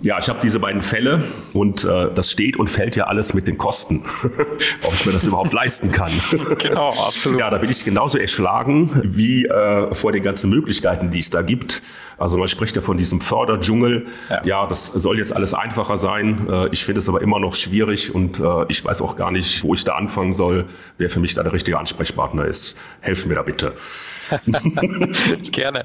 [0.00, 3.46] Ja, ich habe diese beiden Fälle und äh, das steht und fällt ja alles mit
[3.46, 4.04] den Kosten,
[4.82, 6.10] ob ich mir das überhaupt leisten kann.
[6.58, 7.38] Genau, absolut.
[7.38, 11.42] Ja, da bin ich genauso erschlagen wie äh, vor den ganzen Möglichkeiten, die es da
[11.42, 11.82] gibt.
[12.24, 14.06] Also man spricht ja von diesem Förderdschungel.
[14.30, 14.42] Ja.
[14.46, 16.48] ja, das soll jetzt alles einfacher sein.
[16.48, 19.62] Äh, ich finde es aber immer noch schwierig und äh, ich weiß auch gar nicht,
[19.62, 20.64] wo ich da anfangen soll,
[20.96, 22.78] wer für mich da der richtige Ansprechpartner ist.
[23.02, 23.74] Helfen mir da bitte.
[25.52, 25.84] Gerne.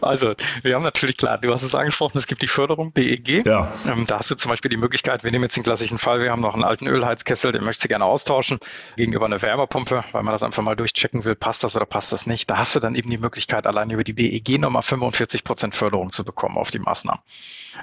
[0.00, 3.46] Also, wir haben natürlich klar, du hast es angesprochen, es gibt die Förderung BEG.
[3.46, 3.72] Ja.
[3.86, 6.32] Ähm, da hast du zum Beispiel die Möglichkeit, wir nehmen jetzt den klassischen Fall, wir
[6.32, 8.58] haben noch einen alten Ölheizkessel, den möchtest du gerne austauschen
[8.96, 12.26] gegenüber einer Wärmepumpe, weil man das einfach mal durchchecken will, passt das oder passt das
[12.26, 12.50] nicht.
[12.50, 16.10] Da hast du dann eben die Möglichkeit, allein über die BEG nochmal 45 Prozent Förderung
[16.10, 17.20] zu bekommen auf die Maßnahmen.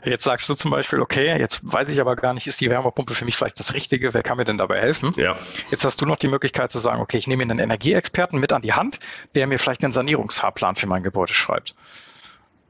[0.03, 3.13] Jetzt sagst du zum Beispiel, okay, jetzt weiß ich aber gar nicht, ist die Wärmepumpe
[3.13, 4.13] für mich vielleicht das Richtige?
[4.13, 5.13] Wer kann mir denn dabei helfen?
[5.15, 5.35] Ja.
[5.69, 8.61] Jetzt hast du noch die Möglichkeit zu sagen, okay, ich nehme einen Energieexperten mit an
[8.61, 8.99] die Hand,
[9.35, 11.75] der mir vielleicht einen Sanierungsfahrplan für mein Gebäude schreibt.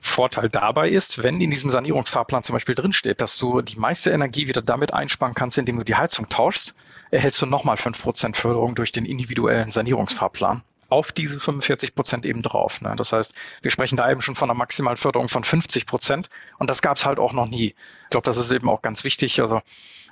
[0.04, 4.48] Vorteil dabei ist, wenn in diesem Sanierungsfahrplan zum Beispiel drinsteht, dass du die meiste Energie
[4.48, 6.76] wieder damit einsparen kannst, indem du die Heizung tauschst,
[7.12, 12.82] erhältst du nochmal 5% Förderung durch den individuellen Sanierungsfahrplan auf diese 45 Prozent eben drauf.
[12.82, 12.94] Ne?
[12.98, 16.30] Das heißt, wir sprechen da eben schon von einer Maximalförderung von 50 Prozent
[16.60, 17.76] und das gab es halt auch noch nie.
[18.04, 19.40] Ich glaube, das ist eben auch ganz wichtig.
[19.42, 19.62] Also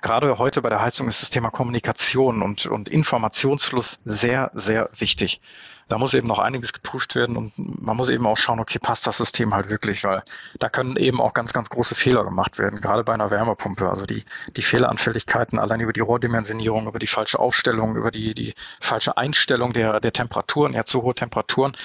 [0.01, 5.41] gerade heute bei der Heizung ist das Thema Kommunikation und, und Informationsfluss sehr, sehr wichtig
[5.89, 9.07] da muss eben noch einiges geprüft werden und man muss eben auch schauen, okay, passt
[9.07, 10.23] das System halt wirklich, weil
[10.59, 13.89] da können eben auch ganz, ganz große Fehler gemacht werden, gerade bei einer Wärmepumpe.
[13.89, 14.23] Also die,
[14.55, 19.73] die Fehleranfälligkeiten allein über die Rohrdimensionierung, über die falsche Aufstellung, über die, die falsche Einstellung
[19.73, 21.75] der, der Temperaturen, ja, zu hohe Temperaturen,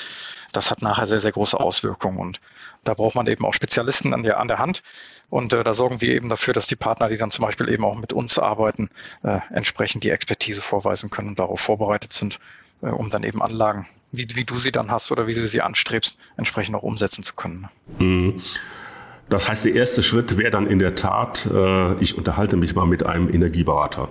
[0.53, 2.19] das hat nachher sehr, sehr große Auswirkungen.
[2.19, 2.41] Und
[2.85, 4.83] da braucht man eben auch Spezialisten an der, an der Hand.
[5.31, 7.85] Und äh, da sorgen wir eben dafür, dass die Partner, die dann zum Beispiel eben
[7.85, 8.91] auch mit uns arbeiten,
[9.23, 12.39] äh, entsprechend die Expertise vorweisen können und darauf vorbereitet sind,
[12.91, 16.19] um dann eben Anlagen, wie, wie du sie dann hast oder wie du sie anstrebst,
[16.37, 17.69] entsprechend auch umsetzen zu können.
[17.99, 18.37] Mhm.
[19.29, 22.87] Das heißt, der erste Schritt wäre dann in der Tat, äh, ich unterhalte mich mal
[22.87, 24.09] mit einem Energieberater.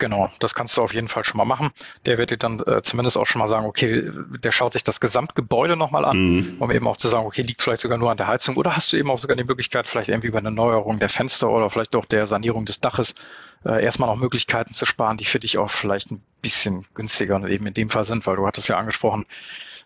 [0.00, 1.70] Genau, das kannst du auf jeden Fall schon mal machen.
[2.06, 4.10] Der wird dir dann äh, zumindest auch schon mal sagen, okay,
[4.42, 6.56] der schaut sich das Gesamtgebäude nochmal an, mhm.
[6.58, 8.92] um eben auch zu sagen, okay, liegt vielleicht sogar nur an der Heizung oder hast
[8.92, 11.94] du eben auch sogar die Möglichkeit, vielleicht irgendwie über eine Neuerung der Fenster oder vielleicht
[11.94, 13.14] auch der Sanierung des Daches
[13.66, 17.46] äh, erstmal noch Möglichkeiten zu sparen, die für dich auch vielleicht ein bisschen günstiger und
[17.46, 19.26] eben in dem Fall sind, weil du hattest ja angesprochen,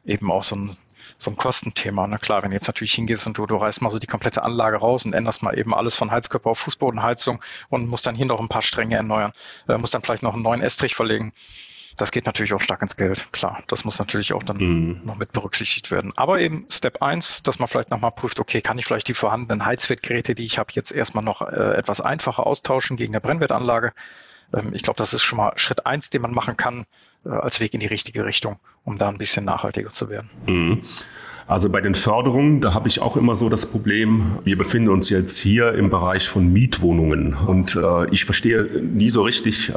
[0.04, 0.76] eben auch so ein
[1.18, 2.06] so ein Kostenthema.
[2.06, 4.42] Na klar, wenn du jetzt natürlich hingehst und du, du reißt mal so die komplette
[4.42, 8.26] Anlage raus und änderst mal eben alles von Heizkörper auf Fußbodenheizung und musst dann hier
[8.26, 9.32] noch ein paar Stränge erneuern,
[9.68, 11.32] äh, musst dann vielleicht noch einen neuen Estrich verlegen.
[11.96, 13.62] Das geht natürlich auch stark ins Geld, klar.
[13.68, 15.00] Das muss natürlich auch dann mhm.
[15.04, 16.12] noch mit berücksichtigt werden.
[16.16, 19.64] Aber eben Step 1, dass man vielleicht nochmal prüft, okay, kann ich vielleicht die vorhandenen
[19.64, 23.92] Heizwertgeräte, die ich habe, jetzt erstmal noch äh, etwas einfacher austauschen gegen eine Brennwertanlage.
[24.52, 26.84] Ähm, ich glaube, das ist schon mal Schritt 1, den man machen kann,
[27.24, 30.28] als Weg in die richtige Richtung, um da ein bisschen nachhaltiger zu werden.
[30.46, 30.82] Mhm.
[31.46, 35.10] Also bei den Förderungen, da habe ich auch immer so das Problem, wir befinden uns
[35.10, 39.74] jetzt hier im Bereich von Mietwohnungen und äh, ich verstehe nie so richtig, äh,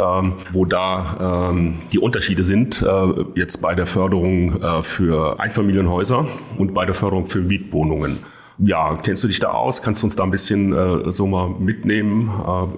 [0.54, 6.26] wo da äh, die Unterschiede sind, äh, jetzt bei der Förderung äh, für Einfamilienhäuser
[6.58, 8.18] und bei der Förderung für Mietwohnungen.
[8.60, 9.84] Ja, kennst du dich da aus?
[9.84, 12.32] Kannst du uns da ein bisschen äh, so mal mitnehmen,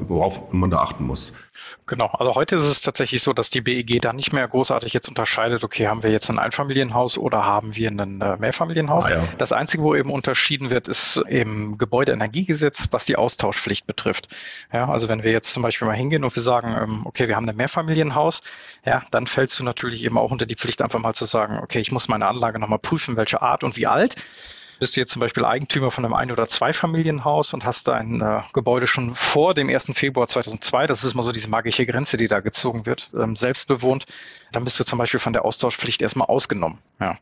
[0.07, 1.33] worauf man da achten muss?
[1.89, 5.09] Genau, also heute ist es tatsächlich so, dass die BEG da nicht mehr großartig jetzt
[5.09, 9.05] unterscheidet, okay, haben wir jetzt ein Einfamilienhaus oder haben wir ein äh, Mehrfamilienhaus.
[9.05, 9.23] Ah, ja.
[9.39, 14.27] Das Einzige, wo eben unterschieden wird, ist im Gebäudeenergiegesetz, was die Austauschpflicht betrifft.
[14.71, 17.35] Ja, also wenn wir jetzt zum Beispiel mal hingehen und wir sagen, ähm, okay, wir
[17.35, 18.43] haben ein Mehrfamilienhaus,
[18.85, 21.79] ja, dann fällst du natürlich eben auch unter die Pflicht, einfach mal zu sagen, okay,
[21.79, 24.15] ich muss meine Anlage nochmal prüfen, welche Art und wie alt
[24.79, 28.41] bist du jetzt zum Beispiel Eigentümer von einem Ein- oder Zweifamilienhaus und hast dein äh,
[28.53, 29.91] Gebäude schon vor dem 1.
[29.93, 33.67] Februar 2002, das ist mal so diese magische Grenze, die da gezogen wird, ähm, selbst
[33.67, 34.05] bewohnt,
[34.51, 36.79] dann bist du zum Beispiel von der Austauschpflicht erstmal ausgenommen.
[36.99, 37.17] Ja.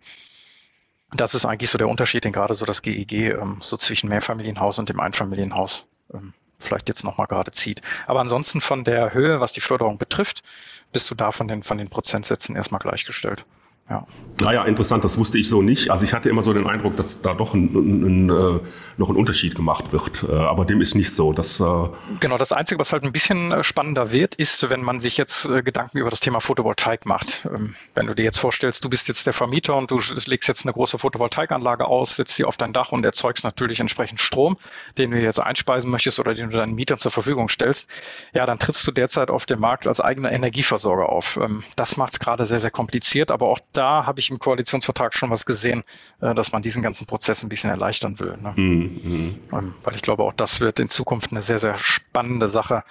[1.11, 4.77] Das ist eigentlich so der Unterschied, den gerade so das GEG ähm, so zwischen Mehrfamilienhaus
[4.77, 7.81] und dem Einfamilienhaus ähm, vielleicht jetzt nochmal gerade zieht.
[8.07, 10.43] Aber ansonsten von der Höhe, was die Förderung betrifft,
[10.91, 13.45] bist du da von den, von den Prozentsätzen erstmal gleichgestellt.
[13.89, 14.05] Ja.
[14.41, 15.89] Naja, interessant, das wusste ich so nicht.
[15.89, 18.59] Also ich hatte immer so den Eindruck, dass da doch ein, ein, ein, äh,
[18.97, 20.25] noch ein Unterschied gemacht wird.
[20.29, 21.31] Äh, aber dem ist nicht so.
[21.33, 25.17] Das, äh genau, das Einzige, was halt ein bisschen spannender wird, ist, wenn man sich
[25.17, 27.47] jetzt Gedanken über das Thema Photovoltaik macht.
[27.51, 30.65] Ähm, wenn du dir jetzt vorstellst, du bist jetzt der Vermieter und du legst jetzt
[30.65, 34.57] eine große Photovoltaikanlage aus, setzt sie auf dein Dach und erzeugst natürlich entsprechend Strom,
[34.97, 37.89] den du jetzt einspeisen möchtest oder den du deinen Mietern zur Verfügung stellst.
[38.33, 41.37] Ja, dann trittst du derzeit auf dem Markt als eigener Energieversorger auf.
[41.41, 45.13] Ähm, das macht es gerade sehr, sehr kompliziert, aber auch da habe ich im Koalitionsvertrag
[45.13, 45.83] schon was gesehen,
[46.21, 48.37] äh, dass man diesen ganzen Prozess ein bisschen erleichtern will.
[48.41, 48.53] Ne?
[48.55, 49.39] Mhm.
[49.51, 52.83] Weil ich glaube, auch das wird in Zukunft eine sehr, sehr spannende Sache,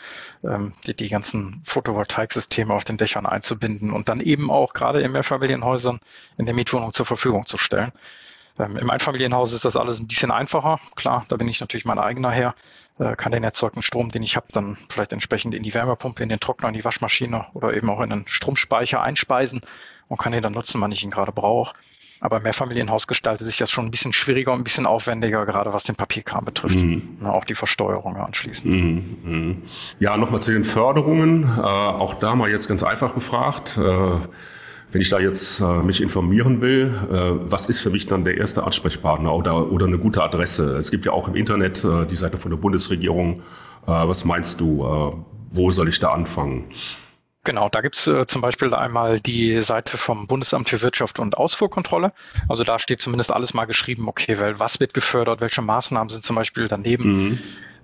[0.44, 5.12] ähm, die, die ganzen Photovoltaiksysteme auf den Dächern einzubinden und dann eben auch gerade in
[5.12, 6.00] Mehrfamilienhäusern
[6.38, 7.92] in der Mietwohnung zur Verfügung zu stellen.
[8.58, 10.78] Ähm, Im Einfamilienhaus ist das alles ein bisschen einfacher.
[10.96, 12.54] Klar, da bin ich natürlich mein eigener Herr,
[12.98, 16.28] äh, kann den erzeugten Strom, den ich habe, dann vielleicht entsprechend in die Wärmepumpe, in
[16.28, 19.60] den Trockner, in die Waschmaschine oder eben auch in einen Stromspeicher einspeisen
[20.08, 21.74] und kann ihn dann nutzen, wann ich ihn gerade brauche.
[22.20, 25.74] Aber im Mehrfamilienhaus gestaltet sich das schon ein bisschen schwieriger und ein bisschen aufwendiger, gerade
[25.74, 26.78] was den Papierkram betrifft.
[26.78, 27.18] Mhm.
[27.26, 28.72] auch die Versteuerung anschließend.
[28.72, 29.18] Mhm.
[29.22, 29.62] mhm.
[29.98, 31.44] Ja, nochmal zu den Förderungen.
[31.44, 33.78] Äh, auch da mal jetzt ganz einfach gefragt.
[33.78, 34.18] Äh,
[34.92, 38.36] wenn ich da jetzt äh, mich informieren will, äh, was ist für mich dann der
[38.36, 40.76] erste Ansprechpartner oder, oder eine gute Adresse?
[40.76, 43.42] Es gibt ja auch im Internet äh, die Seite von der Bundesregierung.
[43.86, 44.84] Äh, was meinst du?
[44.84, 46.66] Äh, wo soll ich da anfangen?
[47.46, 52.12] Genau, da gibt's äh, zum Beispiel einmal die Seite vom Bundesamt für Wirtschaft und Ausfuhrkontrolle.
[52.48, 56.24] Also da steht zumindest alles mal geschrieben, okay, weil was wird gefördert, welche Maßnahmen sind
[56.24, 57.12] zum Beispiel daneben.
[57.12, 57.38] Mhm.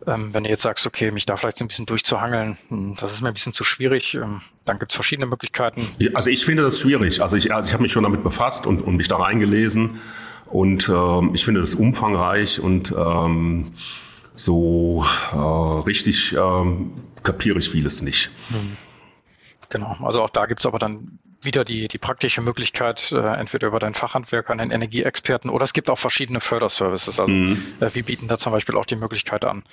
[0.07, 3.13] Ähm, wenn du jetzt sagst, okay, mich da vielleicht so ein bisschen durchzuhangeln, hm, das
[3.13, 5.87] ist mir ein bisschen zu schwierig, ähm, dann gibt's verschiedene Möglichkeiten.
[6.15, 7.23] Also ich finde das schwierig.
[7.23, 10.01] Also ich, also ich habe mich schon damit befasst und, und mich da reingelesen
[10.47, 13.73] und ähm, ich finde das umfangreich und ähm,
[14.35, 16.93] so äh, richtig ähm,
[17.23, 18.31] kapiere ich vieles nicht.
[18.51, 18.77] Mhm.
[19.69, 23.79] Genau, also auch da gibt's aber dann wieder die, die praktische Möglichkeit, äh, entweder über
[23.79, 27.19] deinen Fachhandwerker, einen Energieexperten oder es gibt auch verschiedene Förderservices.
[27.21, 27.63] Also mhm.
[27.81, 29.65] äh, wir bieten da zum Beispiel auch die Möglichkeit an,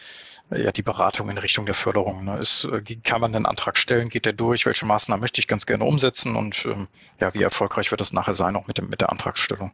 [0.52, 2.26] äh, ja, die Beratung in Richtung der Förderung.
[2.26, 2.40] Ne?
[2.40, 5.66] Ist, äh, kann man den Antrag stellen, geht der durch, welche Maßnahmen möchte ich ganz
[5.66, 6.88] gerne umsetzen und ähm,
[7.20, 9.72] ja, wie erfolgreich wird das nachher sein, auch mit, dem, mit der Antragsstellung.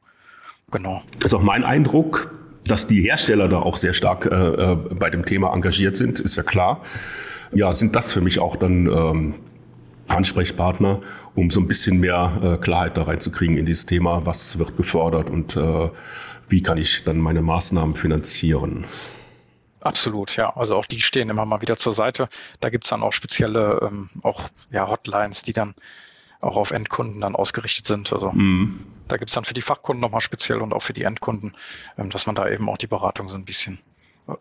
[0.71, 1.01] Genau.
[1.19, 2.31] Das ist auch mein Eindruck,
[2.67, 6.35] dass die Hersteller da auch sehr stark äh, äh, bei dem Thema engagiert sind, ist
[6.35, 6.81] ja klar.
[7.53, 9.35] Ja, sind das für mich auch dann ähm,
[10.07, 11.01] Ansprechpartner,
[11.33, 15.29] um so ein bisschen mehr äh, Klarheit da reinzukriegen in dieses Thema, was wird gefördert
[15.29, 15.89] und äh,
[16.47, 18.85] wie kann ich dann meine Maßnahmen finanzieren.
[19.81, 20.55] Absolut, ja.
[20.55, 22.27] Also auch die stehen immer mal wieder zur Seite.
[22.59, 24.41] Da gibt's dann auch spezielle ähm, auch
[24.71, 25.75] ja, Hotlines, die dann
[26.41, 28.11] auch auf Endkunden dann ausgerichtet sind.
[28.11, 28.79] Also mm.
[29.07, 31.55] da gibt's dann für die Fachkunden nochmal speziell und auch für die Endkunden,
[31.97, 33.79] ähm, dass man da eben auch die Beratung so ein bisschen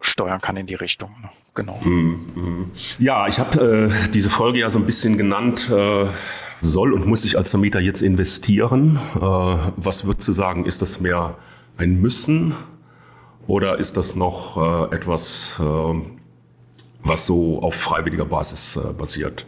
[0.00, 1.10] steuern kann in die Richtung.
[1.54, 1.80] Genau.
[1.82, 2.70] Mhm.
[2.98, 6.06] Ja, ich habe äh, diese Folge ja so ein bisschen genannt, äh,
[6.64, 8.98] soll und muss ich als Vermieter jetzt investieren?
[9.16, 11.36] Äh, was würdest du sagen, ist das mehr
[11.76, 12.54] ein Müssen
[13.46, 16.00] oder ist das noch äh, etwas, äh,
[17.02, 19.46] was so auf freiwilliger Basis äh, basiert?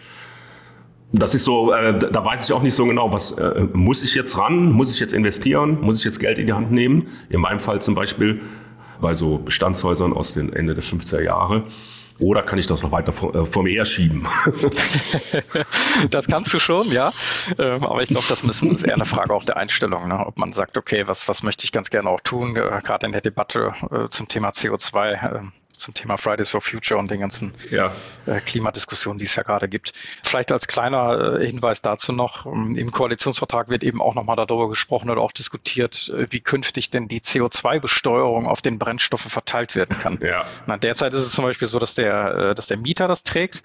[1.13, 3.37] Das ist so, äh, da weiß ich auch nicht so genau, was
[3.73, 6.73] muss ich jetzt ran, muss ich jetzt investieren, muss ich jetzt Geld in die Hand
[6.73, 7.09] nehmen?
[7.31, 8.43] In meinem Fall zum Beispiel
[9.01, 11.65] bei so Bestandshäusern aus den Ende der 50er Jahre.
[12.19, 14.27] Oder kann ich das noch weiter vor, äh, vor mir herschieben?
[16.11, 17.13] das kannst du schon, ja.
[17.59, 20.09] Ähm, aber ich glaube, das müssen, ist eher eine Frage auch der Einstellung.
[20.09, 20.27] Ne?
[20.27, 23.13] Ob man sagt, okay, was, was möchte ich ganz gerne auch tun, äh, gerade in
[23.13, 27.93] der Debatte äh, zum Thema CO2 zum Thema Fridays for Future und den ganzen ja.
[28.27, 29.93] äh, Klimadiskussionen, die es ja gerade gibt.
[30.23, 34.69] Vielleicht als kleiner äh, Hinweis dazu noch, ähm, im Koalitionsvertrag wird eben auch nochmal darüber
[34.69, 39.99] gesprochen oder auch diskutiert, äh, wie künftig denn die CO2-Besteuerung auf den Brennstoffe verteilt werden
[39.99, 40.19] kann.
[40.23, 40.45] Ja.
[40.67, 43.63] Na, derzeit ist es zum Beispiel so, dass der, dass der Mieter das trägt.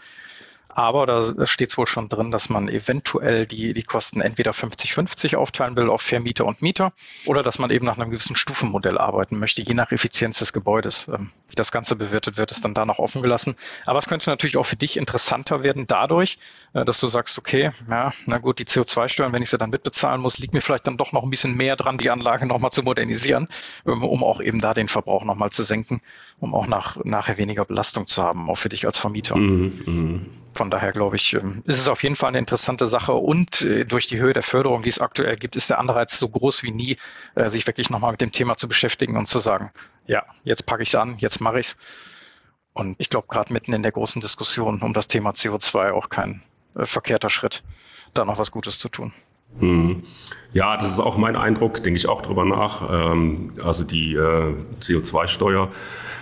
[0.76, 5.36] Aber da steht es wohl schon drin, dass man eventuell die, die Kosten entweder 50-50
[5.36, 6.93] aufteilen will auf Vermieter und Mieter
[7.26, 11.07] oder dass man eben nach einem gewissen Stufenmodell arbeiten möchte, je nach Effizienz des Gebäudes.
[11.07, 13.55] Ähm, wie das Ganze bewertet wird, ist dann da noch offen gelassen.
[13.86, 16.38] Aber es könnte natürlich auch für dich interessanter werden dadurch,
[16.74, 20.22] äh, dass du sagst, okay, ja, na gut, die CO2-Steuern, wenn ich sie dann mitbezahlen
[20.22, 22.84] muss, liegt mir vielleicht dann doch noch ein bisschen mehr dran, die Anlage nochmal zu
[22.84, 23.47] modernisieren,
[23.86, 26.01] ähm, um auch eben da den Verbrauch nochmal zu senken,
[26.39, 29.36] um auch nach, nachher weniger Belastung zu haben, auch für dich als Vermieter.
[29.36, 33.14] Mhm, mh von daher glaube ich, ähm, ist es auf jeden Fall eine interessante Sache
[33.14, 36.30] und äh, durch die Höhe der Förderung, die es aktuell gibt, ist der Anreiz so
[36.30, 36.97] groß wie nie,
[37.34, 39.72] äh, sich wirklich nochmal mit dem Thema zu beschäftigen und zu sagen,
[40.05, 41.78] ja, jetzt packe ich es an, jetzt mache ich es.
[42.74, 46.43] Und ich glaube, gerade mitten in der großen Diskussion um das Thema CO2 auch kein
[46.76, 47.64] äh, verkehrter Schritt,
[48.14, 49.12] da noch was Gutes zu tun.
[49.59, 50.03] Hm.
[50.53, 53.13] Ja, das ist auch mein Eindruck, denke ich auch drüber nach.
[53.13, 55.69] Ähm, also die äh, CO2-Steuer.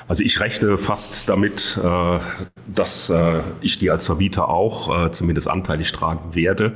[0.08, 2.20] Also ich rechne fast damit, äh,
[2.68, 6.74] dass äh, ich die als Vermieter auch zumindest anteilig tragen werde.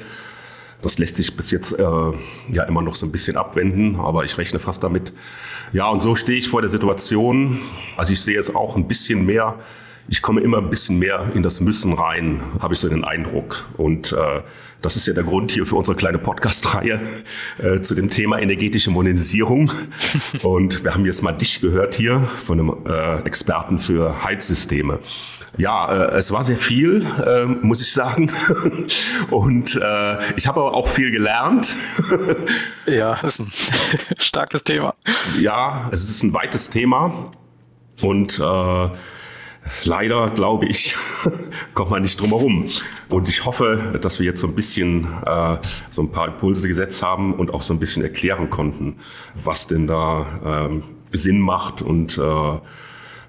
[0.81, 4.59] Das lässt sich bis jetzt ja immer noch so ein bisschen abwenden, aber ich rechne
[4.59, 5.13] fast damit.
[5.71, 7.59] Ja, und so stehe ich vor der Situation.
[7.95, 9.59] Also ich sehe es auch ein bisschen mehr
[10.07, 13.69] ich komme immer ein bisschen mehr in das Müssen rein, habe ich so den Eindruck.
[13.77, 14.41] Und äh,
[14.83, 16.99] das ist ja der Grund hier für unsere kleine Podcast-Reihe
[17.57, 19.71] äh, zu dem Thema energetische Modernisierung.
[20.43, 24.99] Und wir haben jetzt mal dich gehört hier von einem äh, Experten für Heizsysteme.
[25.57, 28.29] Ja, äh, es war sehr viel, äh, muss ich sagen.
[29.31, 31.77] Und äh, ich habe aber auch viel gelernt.
[32.85, 34.95] ja, das ist ein starkes Thema.
[35.39, 37.31] Ja, es ist ein weites Thema.
[38.01, 38.89] Und äh,
[39.83, 40.95] leider, glaube ich,
[41.73, 42.69] kommt man nicht drum herum.
[43.09, 45.57] Und ich hoffe, dass wir jetzt so ein bisschen äh,
[45.91, 48.97] so ein paar Impulse gesetzt haben und auch so ein bisschen erklären konnten,
[49.43, 52.59] was denn da ähm, Sinn macht und äh,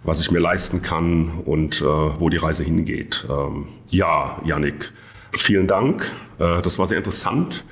[0.03, 3.27] was ich mir leisten kann und äh, wo die Reise hingeht.
[3.29, 4.93] Ähm, ja, Yannick,
[5.33, 6.13] vielen Dank.
[6.39, 7.65] Äh, das war sehr interessant.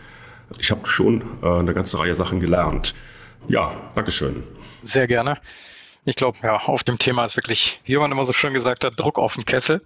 [0.59, 2.95] Ich habe schon äh, eine ganze Reihe Sachen gelernt.
[3.49, 4.43] Ja, Dankeschön.
[4.83, 5.39] Sehr gerne.
[6.05, 8.99] Ich glaube, ja, auf dem Thema ist wirklich, wie man immer so schön gesagt hat,
[8.99, 9.83] Druck auf den Kessel.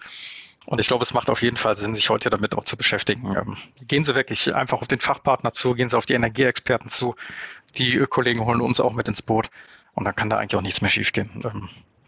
[0.65, 3.37] Und ich glaube, es macht auf jeden Fall Sinn, sich heute damit auch zu beschäftigen.
[3.37, 3.57] Ähm,
[3.87, 7.15] gehen Sie wirklich einfach auf den Fachpartner zu, gehen Sie auf die Energieexperten zu.
[7.77, 9.51] Die Kollegen holen uns auch mit ins Boot.
[9.95, 11.31] Und dann kann da eigentlich auch nichts mehr schiefgehen.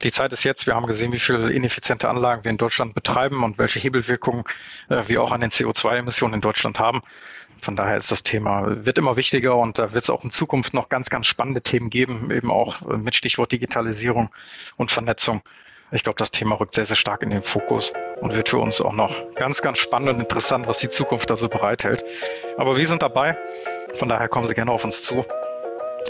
[0.02, 0.66] Die Zeit ist jetzt.
[0.66, 4.44] Wir haben gesehen, wie viele ineffiziente Anlagen wir in Deutschland betreiben und welche Hebelwirkungen
[4.88, 7.02] äh, wir auch an den CO2-Emissionen in Deutschland haben.
[7.60, 10.74] Von daher ist das Thema, wird immer wichtiger und da wird es auch in Zukunft
[10.74, 14.30] noch ganz, ganz spannende Themen geben, eben auch mit Stichwort Digitalisierung
[14.76, 15.42] und Vernetzung.
[15.90, 18.80] Ich glaube, das Thema rückt sehr, sehr stark in den Fokus und wird für uns
[18.80, 22.04] auch noch ganz, ganz spannend und interessant, was die Zukunft da so bereithält.
[22.58, 23.36] Aber wir sind dabei.
[23.94, 25.24] Von daher kommen Sie gerne auf uns zu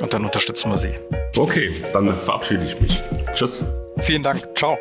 [0.01, 0.95] und dann unterstützen wir Sie.
[1.37, 3.03] Okay, dann verabschiede ich mich.
[3.35, 3.65] Tschüss.
[3.99, 4.47] Vielen Dank.
[4.57, 4.79] Ciao.